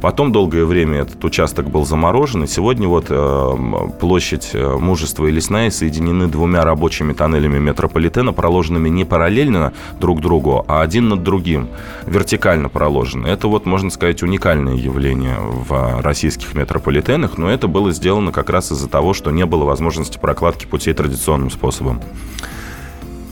Потом 0.00 0.32
долгое 0.32 0.64
время 0.64 0.98
этот 0.98 1.24
участок 1.24 1.70
был 1.70 1.84
заморожен, 1.84 2.44
и 2.44 2.46
сегодня 2.46 2.86
вот 2.86 3.06
э, 3.08 3.56
площадь 4.00 4.50
э, 4.52 4.76
Мужества 4.78 5.26
и 5.26 5.30
Лесная 5.30 5.70
соединены 5.70 6.28
двумя 6.28 6.64
рабочими 6.64 7.12
тоннелями 7.12 7.58
метрополитена, 7.58 8.32
проложенными 8.32 8.88
не 8.88 9.04
параллельно 9.04 9.72
друг 10.00 10.20
другу, 10.20 10.64
а 10.68 10.82
один 10.82 11.08
над 11.08 11.22
другим, 11.22 11.68
вертикально 12.06 12.68
проложены. 12.68 13.26
Это 13.26 13.48
вот, 13.48 13.66
можно 13.66 13.90
сказать, 13.90 14.22
уникальное 14.22 14.74
явление 14.74 15.38
в 15.40 16.00
российских 16.02 16.54
метрополитенах, 16.54 17.38
но 17.38 17.50
это 17.50 17.68
было 17.68 17.92
сделано 17.92 18.32
как 18.32 18.50
раз 18.50 18.70
из-за 18.72 18.88
того, 18.88 19.14
что 19.14 19.30
не 19.30 19.46
было 19.46 19.64
возможности 19.64 20.18
прокладки 20.18 20.66
путей 20.66 20.94
традиционным 20.94 21.50
способом. 21.50 22.00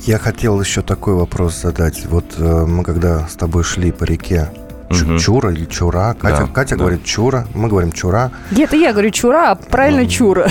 Я 0.06 0.18
хотел 0.18 0.60
еще 0.60 0.82
такой 0.82 1.14
вопрос 1.14 1.60
задать. 1.60 2.06
Вот 2.06 2.24
э, 2.38 2.64
мы 2.66 2.84
когда 2.84 3.26
с 3.26 3.34
тобой 3.34 3.64
шли 3.64 3.90
по 3.90 4.04
реке 4.04 4.48
Мгм. 4.88 5.18
Чура 5.18 5.50
или 5.52 5.64
Чура, 5.64 6.14
Катя, 6.18 6.42
Да, 6.46 6.46
Катя 6.46 6.76
да. 6.76 6.82
говорит 6.82 7.02
Чура, 7.04 7.48
мы 7.54 7.68
говорим 7.68 7.90
Чура. 7.90 8.30
Где-то 8.52 8.76
я 8.76 8.92
говорю 8.92 9.10
чура, 9.10 9.50
а 9.50 9.54
правильно 9.56 10.08
чура. 10.08 10.48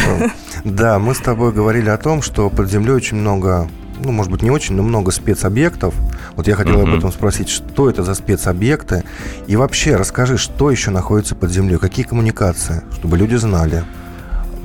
Да, 0.66 1.00
мы 1.00 1.16
с 1.16 1.20
тобой 1.20 1.54
говорили 1.54 1.88
о 1.88 1.98
том, 1.98 2.22
что 2.22 2.50
под 2.50 2.70
землей 2.70 2.92
очень 2.96 3.16
много, 3.16 3.70
ну, 4.04 4.12
может 4.12 4.30
быть, 4.34 4.42
не 4.42 4.52
очень, 4.52 4.76
но 4.76 4.84
много 4.84 5.12
спецобъектов. 5.12 5.96
Вот 6.36 6.50
я 6.50 6.56
хотел 6.56 6.82
об 6.82 6.88
Мгм. 6.90 6.98
этом 6.98 7.14
спросить, 7.14 7.48
что 7.48 7.90
это 7.90 8.04
за 8.04 8.14
спецобъекты? 8.14 9.06
И 9.48 9.56
вообще, 9.56 9.96
расскажи, 9.96 10.38
что 10.38 10.70
еще 10.70 10.92
находится 10.92 11.34
под 11.34 11.50
землей, 11.52 11.78
какие 11.78 12.06
коммуникации, 12.06 12.82
чтобы 12.92 13.18
люди 13.18 13.36
знали. 13.36 13.86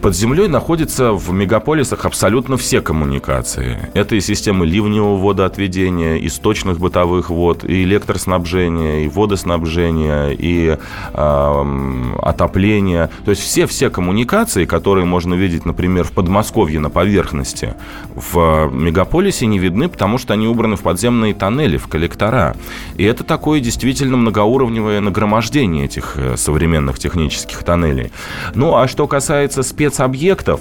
Под 0.01 0.17
землей 0.17 0.49
находятся 0.49 1.13
в 1.13 1.31
мегаполисах 1.31 2.07
абсолютно 2.07 2.57
все 2.57 2.81
коммуникации. 2.81 3.91
Это 3.93 4.17
и 4.17 4.21
системы 4.21 4.65
ливневого 4.65 5.21
водоотведения, 5.21 6.17
и 6.17 6.31
сточных 6.31 6.79
бытовых 6.79 7.29
вод, 7.29 7.65
и 7.65 7.83
электроснабжения, 7.85 9.05
и 9.05 9.09
водоснабжения, 9.09 10.31
и 10.31 10.79
эм, 11.13 12.19
отопления. 12.23 13.11
То 13.27 13.33
есть 13.33 13.43
все-все 13.43 13.91
коммуникации, 13.91 14.65
которые 14.65 15.05
можно 15.05 15.35
видеть, 15.35 15.67
например, 15.67 16.05
в 16.05 16.13
Подмосковье 16.13 16.81
на 16.81 16.89
поверхности, 16.89 17.75
в 18.15 18.71
мегаполисе 18.73 19.45
не 19.45 19.59
видны, 19.59 19.91
потому 19.91 20.17
что 20.17 20.33
они 20.33 20.49
убраны 20.49 20.77
в 20.77 20.81
подземные 20.81 21.35
тоннели, 21.35 21.77
в 21.77 21.89
коллектора. 21.89 22.57
И 22.97 23.05
это 23.05 23.23
такое 23.23 23.61
действительно 23.61 24.17
многоуровневое 24.17 25.03
нагромождение 25.03 25.85
этих 25.85 26.15
э, 26.17 26.39
современных 26.39 26.99
технических 26.99 27.63
тоннелей. 27.65 28.13
Ну, 28.55 28.77
а 28.77 28.89
что 28.89 29.07
касается 29.07 29.63
спецобъектов, 29.91 30.61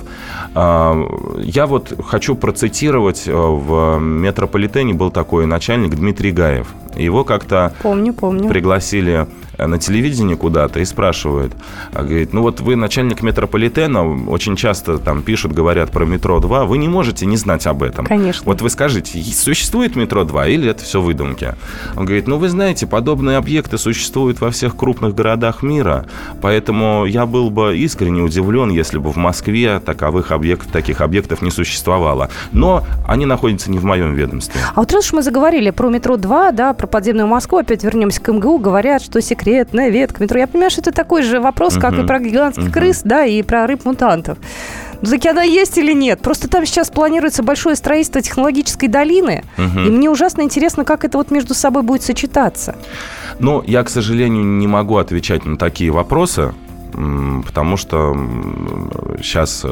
а, 0.55 0.95
я 1.37 1.65
вот 1.65 1.93
хочу 2.05 2.35
процитировать, 2.35 3.27
э, 3.27 3.31
в 3.31 3.99
метрополитене 3.99 4.93
был 4.93 5.11
такой 5.11 5.45
начальник 5.45 5.95
Дмитрий 5.95 6.31
Гаев. 6.31 6.67
Его 6.95 7.23
как-то 7.23 7.73
Помню, 7.81 8.13
помню. 8.13 8.49
пригласили 8.49 9.27
э, 9.57 9.65
на 9.67 9.77
телевидение 9.77 10.35
куда-то 10.35 10.79
и 10.79 10.85
спрашивают, 10.85 11.53
а, 11.93 12.03
говорит, 12.03 12.33
ну 12.33 12.41
вот 12.41 12.59
вы 12.61 12.75
начальник 12.75 13.21
метрополитена, 13.21 14.29
очень 14.29 14.55
часто 14.55 14.97
там 14.97 15.21
пишут, 15.21 15.53
говорят 15.53 15.91
про 15.91 16.05
метро 16.05 16.39
2, 16.39 16.65
вы 16.65 16.77
не 16.77 16.87
можете 16.87 17.25
не 17.25 17.37
знать 17.37 17.67
об 17.67 17.83
этом. 17.83 18.05
Конечно. 18.05 18.43
Вот 18.45 18.61
вы 18.61 18.69
скажите, 18.69 19.21
существует 19.33 19.95
метро 19.95 20.23
2 20.23 20.47
или 20.47 20.69
это 20.69 20.83
все 20.83 21.01
выдумки? 21.01 21.55
Он 21.95 22.05
говорит, 22.05 22.27
ну 22.27 22.37
вы 22.37 22.49
знаете, 22.49 22.87
подобные 22.87 23.37
объекты 23.37 23.77
существуют 23.77 24.41
во 24.41 24.51
всех 24.51 24.75
крупных 24.75 25.15
городах 25.15 25.63
мира, 25.63 26.05
поэтому 26.41 27.05
я 27.05 27.25
был 27.25 27.49
бы 27.49 27.77
искренне 27.77 28.21
удивлен, 28.21 28.69
если 28.69 28.97
бы 28.97 29.11
в 29.11 29.17
Москве 29.17 29.79
таковых 29.79 30.31
объектов, 30.31 30.71
таких 30.71 31.01
объектов 31.01 31.41
не 31.41 31.51
существовало. 31.51 32.29
Но 32.51 32.83
они 33.07 33.25
находятся 33.25 33.71
не 33.71 33.77
в 33.79 33.85
моем 33.85 34.13
ведомстве. 34.13 34.61
А 34.73 34.79
вот 34.79 34.91
раз 34.91 35.05
уж 35.05 35.13
мы 35.13 35.21
заговорили 35.21 35.69
про 35.69 35.89
метро 35.89 36.17
2, 36.17 36.51
да, 36.51 36.73
про 36.79 36.87
подземную 36.87 37.27
Москву, 37.27 37.57
опять 37.59 37.83
вернемся 37.83 38.21
к 38.21 38.31
МГУ, 38.31 38.57
говорят, 38.57 39.01
что 39.03 39.21
секретная 39.21 39.89
ветка 39.89 40.23
метро. 40.23 40.39
Я 40.39 40.47
понимаю, 40.47 40.71
что 40.71 40.79
это 40.79 40.93
такой 40.93 41.23
же 41.23 41.41
вопрос, 41.41 41.75
как 41.75 41.93
и 41.93 41.97
Мгм. 41.97 42.07
про 42.07 42.19
гигантских 42.19 42.63
Мгм. 42.63 42.71
крыс, 42.71 43.01
да, 43.03 43.25
и 43.25 43.43
про 43.43 43.67
рыб-мутантов. 43.67 44.37
Ну, 45.01 45.09
таки 45.09 45.27
она 45.27 45.43
есть 45.43 45.77
или 45.77 45.91
нет? 45.93 46.21
Просто 46.21 46.47
там 46.49 46.65
сейчас 46.65 46.89
планируется 46.89 47.43
большое 47.43 47.75
строительство 47.75 48.21
технологической 48.21 48.87
долины, 48.87 49.43
Мгм. 49.57 49.87
и 49.87 49.89
мне 49.89 50.09
ужасно 50.09 50.41
интересно, 50.41 50.85
как 50.85 51.03
это 51.03 51.17
вот 51.17 51.31
между 51.31 51.53
собой 51.53 51.83
будет 51.83 52.01
сочетаться. 52.01 52.75
Ну, 53.39 53.61
я, 53.67 53.83
к 53.83 53.89
сожалению, 53.89 54.45
не 54.45 54.67
могу 54.67 54.95
отвечать 54.97 55.45
на 55.45 55.57
такие 55.57 55.91
вопросы, 55.91 56.53
потому 56.91 57.77
что 57.77 58.15
сейчас 59.21 59.65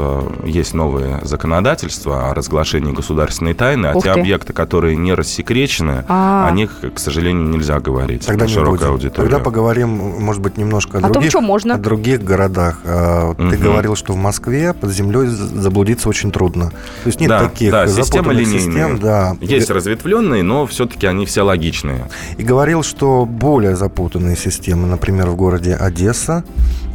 есть 0.43 0.73
новые 0.73 1.19
законодательства 1.23 2.30
о 2.30 2.34
разглашении 2.34 2.91
государственной 2.93 3.53
тайны, 3.53 3.88
а 3.88 3.95
Ух 3.95 4.03
те 4.03 4.13
ты. 4.13 4.19
объекты, 4.19 4.53
которые 4.53 4.95
не 4.95 5.13
рассекречены, 5.13 6.06
А. 6.08 6.47
о 6.47 6.51
них, 6.51 6.82
к 6.93 6.99
сожалению, 6.99 7.47
нельзя 7.49 7.80
говорить 7.80 8.25
Тогда 8.25 8.45
не 8.45 8.53
широкой 8.53 8.77
будем. 8.80 8.91
аудитории. 8.91 9.30
Тогда 9.30 9.43
поговорим, 9.43 9.89
может 9.89 10.41
быть, 10.41 10.58
немножко 10.58 10.97
о, 10.97 10.99
О 10.99 11.03
том, 11.03 11.12
других, 11.13 11.30
что 11.32 11.41
можно. 11.41 11.75
о 11.75 11.77
других 11.77 12.23
городах. 12.23 12.80
А, 12.86 13.34
Ты 13.36 13.43
Мгм. 13.43 13.60
говорил, 13.62 13.95
что 13.95 14.13
в 14.13 14.17
Москве 14.17 14.73
под 14.73 14.91
землей 14.91 15.27
заблудиться 15.27 16.10
очень 16.10 16.32
трудно. 16.32 16.69
То 16.71 17.08
есть 17.08 17.19
нет 17.19 17.30
да, 17.30 17.47
таких 17.49 17.71
да, 17.71 17.88
системы 17.88 18.06
запутанных 18.34 18.38
линейные. 18.39 18.60
систем. 18.60 18.99
Да. 18.99 19.36
Есть 19.41 19.69
разветвленные, 19.69 20.43
но 20.43 20.65
все-таки 20.65 21.08
они 21.08 21.25
все 21.25 21.41
логичные. 21.43 22.10
И 22.38 22.43
говорил, 22.43 22.84
что 22.84 23.25
более 23.25 23.75
запутанные 23.75 24.36
системы, 24.36 24.88
например, 24.88 25.27
в 25.30 25.36
городе 25.36 25.75
Одесса 25.75 26.43
э, 26.47 26.87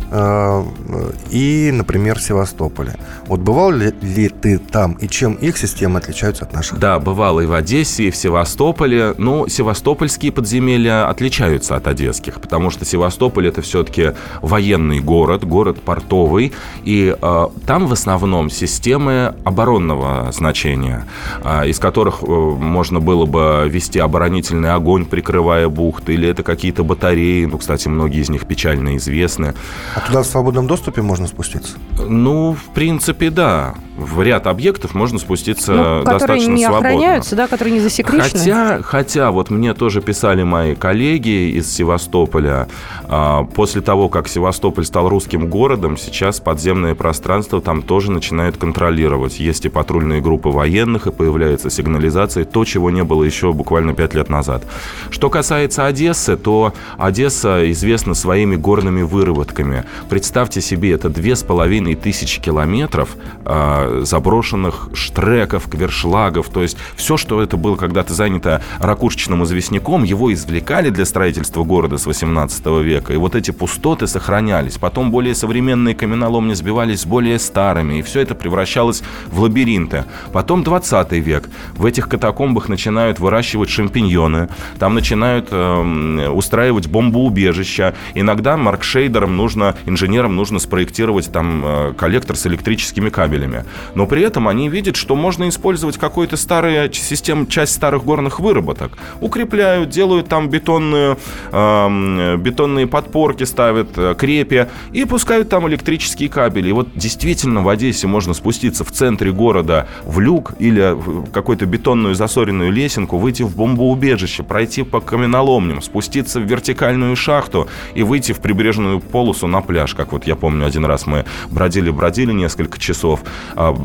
и, 1.31 1.70
например, 1.72 2.20
Севастополе. 2.20 2.94
Вот 3.27 3.40
бывал 3.40 3.72
ли, 3.72 3.92
ли 4.03 4.29
ты 4.29 4.59
там, 4.59 4.92
и 4.94 5.09
чем 5.09 5.35
их 5.35 5.57
системы 5.57 5.98
отличаются 5.98 6.44
от 6.44 6.53
наших? 6.53 6.79
Да, 6.79 6.98
бывало 6.98 7.40
и 7.40 7.46
в 7.46 7.53
Одессе, 7.53 8.05
и 8.05 8.11
в 8.11 8.16
Севастополе. 8.16 9.14
Но 9.18 9.48
севастопольские 9.48 10.33
подземелья 10.33 11.09
отличаются 11.09 11.77
от 11.77 11.87
одесских, 11.87 12.40
потому 12.40 12.70
что 12.70 12.85
Севастополь 12.85 13.48
это 13.48 13.62
все-таки 13.62 14.12
военный 14.40 15.01
город, 15.01 15.44
город 15.44 15.81
портовый, 15.81 16.53
и 16.85 17.16
э, 17.20 17.48
там 17.66 17.87
в 17.87 17.92
основном 17.92 18.51
системы 18.51 19.35
оборонного 19.44 20.31
значения, 20.33 21.07
э, 21.42 21.68
из 21.68 21.79
которых 21.79 22.22
э, 22.22 22.27
можно 22.27 23.01
было 23.01 23.27
бы 23.27 23.68
вести 23.68 23.98
оборонительный 23.98 24.72
огонь, 24.72 25.05
прикрывая 25.05 25.68
бухты, 25.68 26.14
или 26.14 26.29
это 26.29 26.42
какие-то 26.42 26.85
батареи, 26.85 27.44
ну, 27.46 27.59
кстати, 27.59 27.88
многие 27.88 28.20
из 28.20 28.31
них 28.31 28.46
печально 28.46 28.96
известны. 28.96 29.55
А 29.94 30.01
туда 30.07 30.23
в 30.23 30.27
свободном 30.27 30.67
доступе 30.67 31.03
можно 31.03 31.27
спуститься? 31.27 31.77
Ну, 31.99 32.55
в 32.55 32.73
принципе, 32.75 33.31
да. 33.31 33.75
В 33.97 34.23
ряд 34.23 34.47
объектов 34.47 34.95
можно 34.95 35.19
спуститься 35.19 35.73
Ну, 35.73 35.83
которые 36.01 36.19
достаточно 36.19 36.51
не 36.53 36.65
свободно. 36.65 36.88
охраняются, 36.88 37.37
да, 37.37 37.47
которые 37.47 37.75
не 37.75 37.81
засекречены. 37.81 38.31
Хотя, 38.31 38.83
хотя, 38.83 39.31
вот 39.31 39.51
мне 39.51 39.75
тоже 39.75 40.01
писали 40.01 40.43
мои 40.43 40.75
коллеги 40.75 41.51
из 41.57 41.71
Севастополя, 41.71 42.69
а, 43.05 43.45
после 43.45 43.83
того, 43.83 44.09
как 44.09 44.29
Севастополь 44.29 44.87
стал 44.87 45.09
русским 45.11 45.47
городом, 45.49 45.99
сейчас 45.99 46.41
подземное 46.41 46.95
пространство 46.95 47.61
там 47.61 47.83
тоже 47.83 48.11
начинают 48.11 48.57
контролировать. 48.57 49.38
Есть 49.38 49.67
и 49.67 49.69
патрульные 49.69 50.23
группы 50.23 50.49
военных, 50.49 51.07
и 51.07 51.12
появляется 51.12 51.69
сигнализация, 51.69 52.45
то, 52.47 52.65
чего 52.65 52.91
не 52.91 53.05
было 53.05 53.23
еще 53.25 53.53
буквально 53.53 53.93
пять 53.95 54.15
лет 54.15 54.31
назад. 54.31 54.65
Что 55.11 55.29
касается 55.29 55.87
Одессы, 55.87 56.37
то 56.37 56.73
Одесса 56.97 57.71
известна 57.71 58.15
своими 58.15 58.57
горными 58.57 59.03
выработками. 59.03 59.85
Представьте 60.09 60.61
себе, 60.61 60.93
это 60.93 61.09
две 61.09 61.37
с 61.37 61.43
половиной 61.43 61.95
тысячи 61.95 62.41
километров 62.41 63.17
э, 63.45 64.03
заброшенных 64.05 64.91
штреков, 64.95 65.69
квершлагов. 65.69 66.49
То 66.49 66.63
есть 66.63 66.77
все, 66.97 67.17
что 67.17 67.43
это 67.43 67.57
было 67.57 67.77
когда-то 67.77 68.15
занято 68.15 68.63
ракушечным 68.79 69.45
известняком, 69.45 70.03
его 70.03 70.33
извлекали 70.33 70.91
для 70.91 71.05
строительства 71.05 71.65
города 71.65 71.99
с 71.99 72.07
18 72.07 72.67
века. 72.83 73.13
И 73.13 73.17
вот 73.17 73.35
эти 73.35 73.51
пустоты 73.51 74.07
сохранялись. 74.07 74.79
Потом 74.79 75.11
более 75.11 75.35
современные 75.35 75.95
каменоломни 75.95 76.55
сбивались 76.55 77.01
с 77.01 77.07
более 77.07 77.39
старыми. 77.39 77.99
И 77.99 78.03
все 78.03 78.21
это 78.21 78.35
превращалось 78.35 79.03
в 79.29 79.41
лабиринты. 79.41 80.05
Потом 80.33 80.63
20 80.63 81.13
век. 81.13 81.49
В 81.75 81.87
этих 81.87 82.09
катакомбах 82.09 82.69
начинают 82.69 83.21
выращивать 83.21 83.71
шампиньоны. 83.71 84.49
Там 84.79 84.95
начинают 84.95 85.49
э, 85.51 86.29
устраивать 86.29 86.87
бомбоубежища. 86.87 87.95
Иногда 88.15 88.57
маркшейдерам 88.57 89.37
нужно, 89.37 89.72
инженерам 89.87 90.37
нужно 90.37 90.59
спроектировать 90.59 91.31
там 91.33 91.63
э, 91.65 91.93
коллектор 91.97 92.37
с 92.37 92.47
электрическими 92.47 93.11
кабелями. 93.11 93.65
Но 93.95 94.07
при 94.07 94.23
этом 94.23 94.49
они 94.49 94.69
видят, 94.69 94.97
что 94.97 95.17
можно 95.17 95.49
использовать 95.49 95.99
какую-то 95.99 96.37
старую 96.37 96.93
систему, 96.93 97.47
часть 97.47 97.75
старых 97.75 98.05
горных 98.05 98.41
выработок. 98.41 98.93
Укрепляют, 99.21 99.91
делают 99.91 100.29
там 100.29 100.49
бетонную, 100.49 101.19
э, 101.51 102.37
бетонные 102.37 102.87
подпорки, 102.87 103.45
ставят 103.45 103.91
э, 103.97 104.15
крепи 104.17 104.69
и 104.93 105.05
пускают 105.05 105.49
там 105.49 105.69
электрические 105.69 106.29
кабели. 106.29 106.69
И 106.69 106.73
вот 106.73 106.89
действительно 106.95 107.63
в 107.63 107.69
Одессе 107.69 108.07
можно 108.07 108.35
спуститься 108.35 108.85
в 108.85 108.93
центре 108.93 109.33
города 109.33 109.89
в 110.05 110.21
люк 110.21 110.53
или 110.59 110.93
в 110.93 111.31
какую-то 111.31 111.67
бетонную 111.67 112.15
засоренную 112.15 112.71
лесенку, 112.71 113.19
выйти 113.19 113.43
в 113.43 113.57
бомбоубежище, 113.57 114.43
пройти 114.43 114.83
по 114.83 115.01
каменоломням, 115.01 115.83
спуститься 115.83 116.41
в 116.41 116.45
вертикальную 116.45 117.17
шахту 117.17 117.69
и 117.95 118.03
выйти 118.03 118.33
в 118.33 118.41
прибрежную 118.41 119.01
полосу 119.01 119.47
на 119.47 119.62
пляж. 119.62 119.94
Как 119.94 120.12
вот 120.12 120.27
я 120.27 120.37
помню, 120.37 120.66
один 120.66 120.85
раз 120.85 121.07
мы 121.07 121.25
бродили-бродили 121.51 122.33
несколько 122.33 122.79
часов 122.79 123.22
а, 123.55 123.77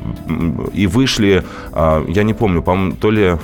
и 0.74 0.88
вышли, 0.88 1.44
а, 1.72 2.06
я 2.08 2.24
не 2.24 2.34
помню, 2.34 2.62
по-моему, 2.62 2.96
то 2.96 3.12
ли 3.12 3.38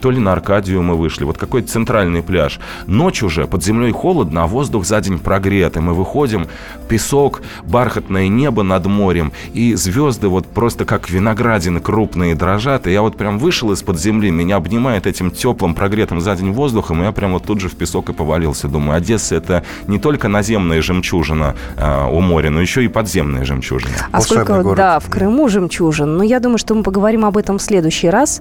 то 0.00 0.10
ли 0.10 0.18
на 0.18 0.32
Аркадию 0.32 0.82
мы 0.82 0.94
вышли, 0.96 1.24
вот 1.24 1.38
какой-то 1.38 1.68
центральный 1.68 2.22
пляж. 2.22 2.60
Ночь 2.86 3.22
уже, 3.22 3.46
под 3.46 3.64
землей 3.64 3.92
холодно, 3.92 4.44
а 4.44 4.46
воздух 4.46 4.84
за 4.84 5.00
день 5.00 5.18
прогрет, 5.18 5.76
и 5.76 5.80
мы 5.80 5.94
выходим, 5.94 6.46
песок, 6.88 7.42
бархатное 7.64 8.28
небо 8.28 8.62
над 8.62 8.86
морем, 8.86 9.32
и 9.52 9.74
звезды 9.74 10.28
вот 10.28 10.46
просто 10.46 10.84
как 10.84 11.10
виноградины 11.10 11.80
крупные 11.80 12.34
дрожат, 12.34 12.86
и 12.86 12.92
я 12.92 13.02
вот 13.02 13.16
прям 13.16 13.38
вышел 13.38 13.72
из-под 13.72 14.00
земли, 14.00 14.30
меня 14.30 14.56
обнимает 14.56 15.06
этим 15.06 15.30
теплым 15.30 15.74
прогретым 15.74 16.20
за 16.20 16.34
день 16.36 16.52
воздухом, 16.52 17.02
и 17.02 17.04
я 17.04 17.12
прям 17.12 17.32
вот 17.32 17.44
тут 17.44 17.60
же 17.60 17.68
в 17.68 17.76
песок 17.76 18.08
и 18.08 18.12
повалился. 18.12 18.68
Думаю, 18.68 18.96
Одесса 18.96 19.36
это 19.36 19.64
не 19.86 19.98
только 19.98 20.28
наземная 20.28 20.82
жемчужина 20.82 21.54
э, 21.76 22.08
у 22.10 22.20
моря, 22.20 22.50
но 22.50 22.60
еще 22.60 22.84
и 22.84 22.88
подземная 22.88 23.44
жемчужина. 23.44 23.92
А 24.12 24.20
сколько, 24.20 24.62
город. 24.62 24.76
да, 24.76 24.98
в 24.98 25.10
Крыму 25.10 25.48
жемчужин. 25.48 26.16
Но 26.16 26.24
я 26.24 26.40
думаю, 26.40 26.58
что 26.58 26.74
мы 26.74 26.82
поговорим 26.82 27.24
об 27.24 27.36
этом 27.36 27.58
в 27.58 27.62
следующий 27.62 28.08
раз. 28.08 28.40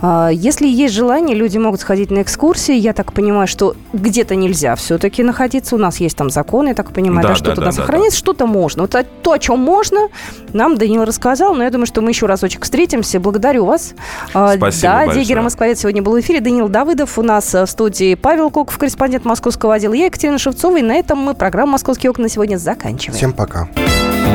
А, 0.00 0.28
если 0.28 0.66
есть 0.66 0.93
есть 0.94 0.98
желание, 0.98 1.36
люди 1.36 1.58
могут 1.58 1.80
сходить 1.80 2.10
на 2.10 2.22
экскурсии. 2.22 2.74
Я 2.74 2.92
так 2.92 3.12
понимаю, 3.12 3.46
что 3.46 3.74
где-то 3.92 4.36
нельзя 4.36 4.76
все-таки 4.76 5.22
находиться. 5.22 5.74
У 5.74 5.78
нас 5.78 6.00
есть 6.00 6.16
там 6.16 6.30
законы, 6.30 6.68
я 6.68 6.74
так 6.74 6.92
понимаю, 6.92 7.22
да, 7.22 7.28
да, 7.30 7.34
что-то 7.34 7.60
да, 7.60 7.66
да, 7.66 7.72
сохранится, 7.72 8.12
да. 8.12 8.18
что-то 8.18 8.46
можно. 8.46 8.82
Вот 8.82 8.96
то, 9.22 9.32
о 9.32 9.38
чем 9.38 9.58
можно, 9.58 10.08
нам 10.52 10.78
Данил 10.78 11.04
рассказал, 11.04 11.54
но 11.54 11.64
я 11.64 11.70
думаю, 11.70 11.86
что 11.86 12.00
мы 12.00 12.10
еще 12.10 12.26
разочек 12.26 12.62
встретимся. 12.62 13.20
Благодарю 13.20 13.64
вас. 13.66 13.94
А, 14.32 14.56
Спасибо 14.56 14.82
Да, 14.82 15.06
большое. 15.06 15.40
Москвовед 15.40 15.78
сегодня 15.78 16.02
был 16.02 16.12
в 16.12 16.20
эфире. 16.20 16.40
Данил 16.40 16.68
Давыдов 16.68 17.18
у 17.18 17.22
нас 17.22 17.54
э, 17.54 17.64
в 17.64 17.70
студии 17.70 18.14
Павел 18.14 18.50
Коков, 18.50 18.78
корреспондент 18.78 19.24
московского 19.24 19.74
отдела. 19.74 19.94
Я 19.94 20.06
Екатерина 20.06 20.38
Шевцова. 20.38 20.78
И 20.78 20.82
на 20.82 20.94
этом 20.94 21.18
мы 21.18 21.34
программу 21.34 21.72
«Московские 21.72 22.10
окна» 22.10 22.28
сегодня 22.28 22.56
заканчиваем. 22.56 23.16
Всем 23.16 23.32
пока. 23.32 23.68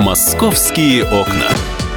«Московские 0.03 1.03
окна». 1.05 1.47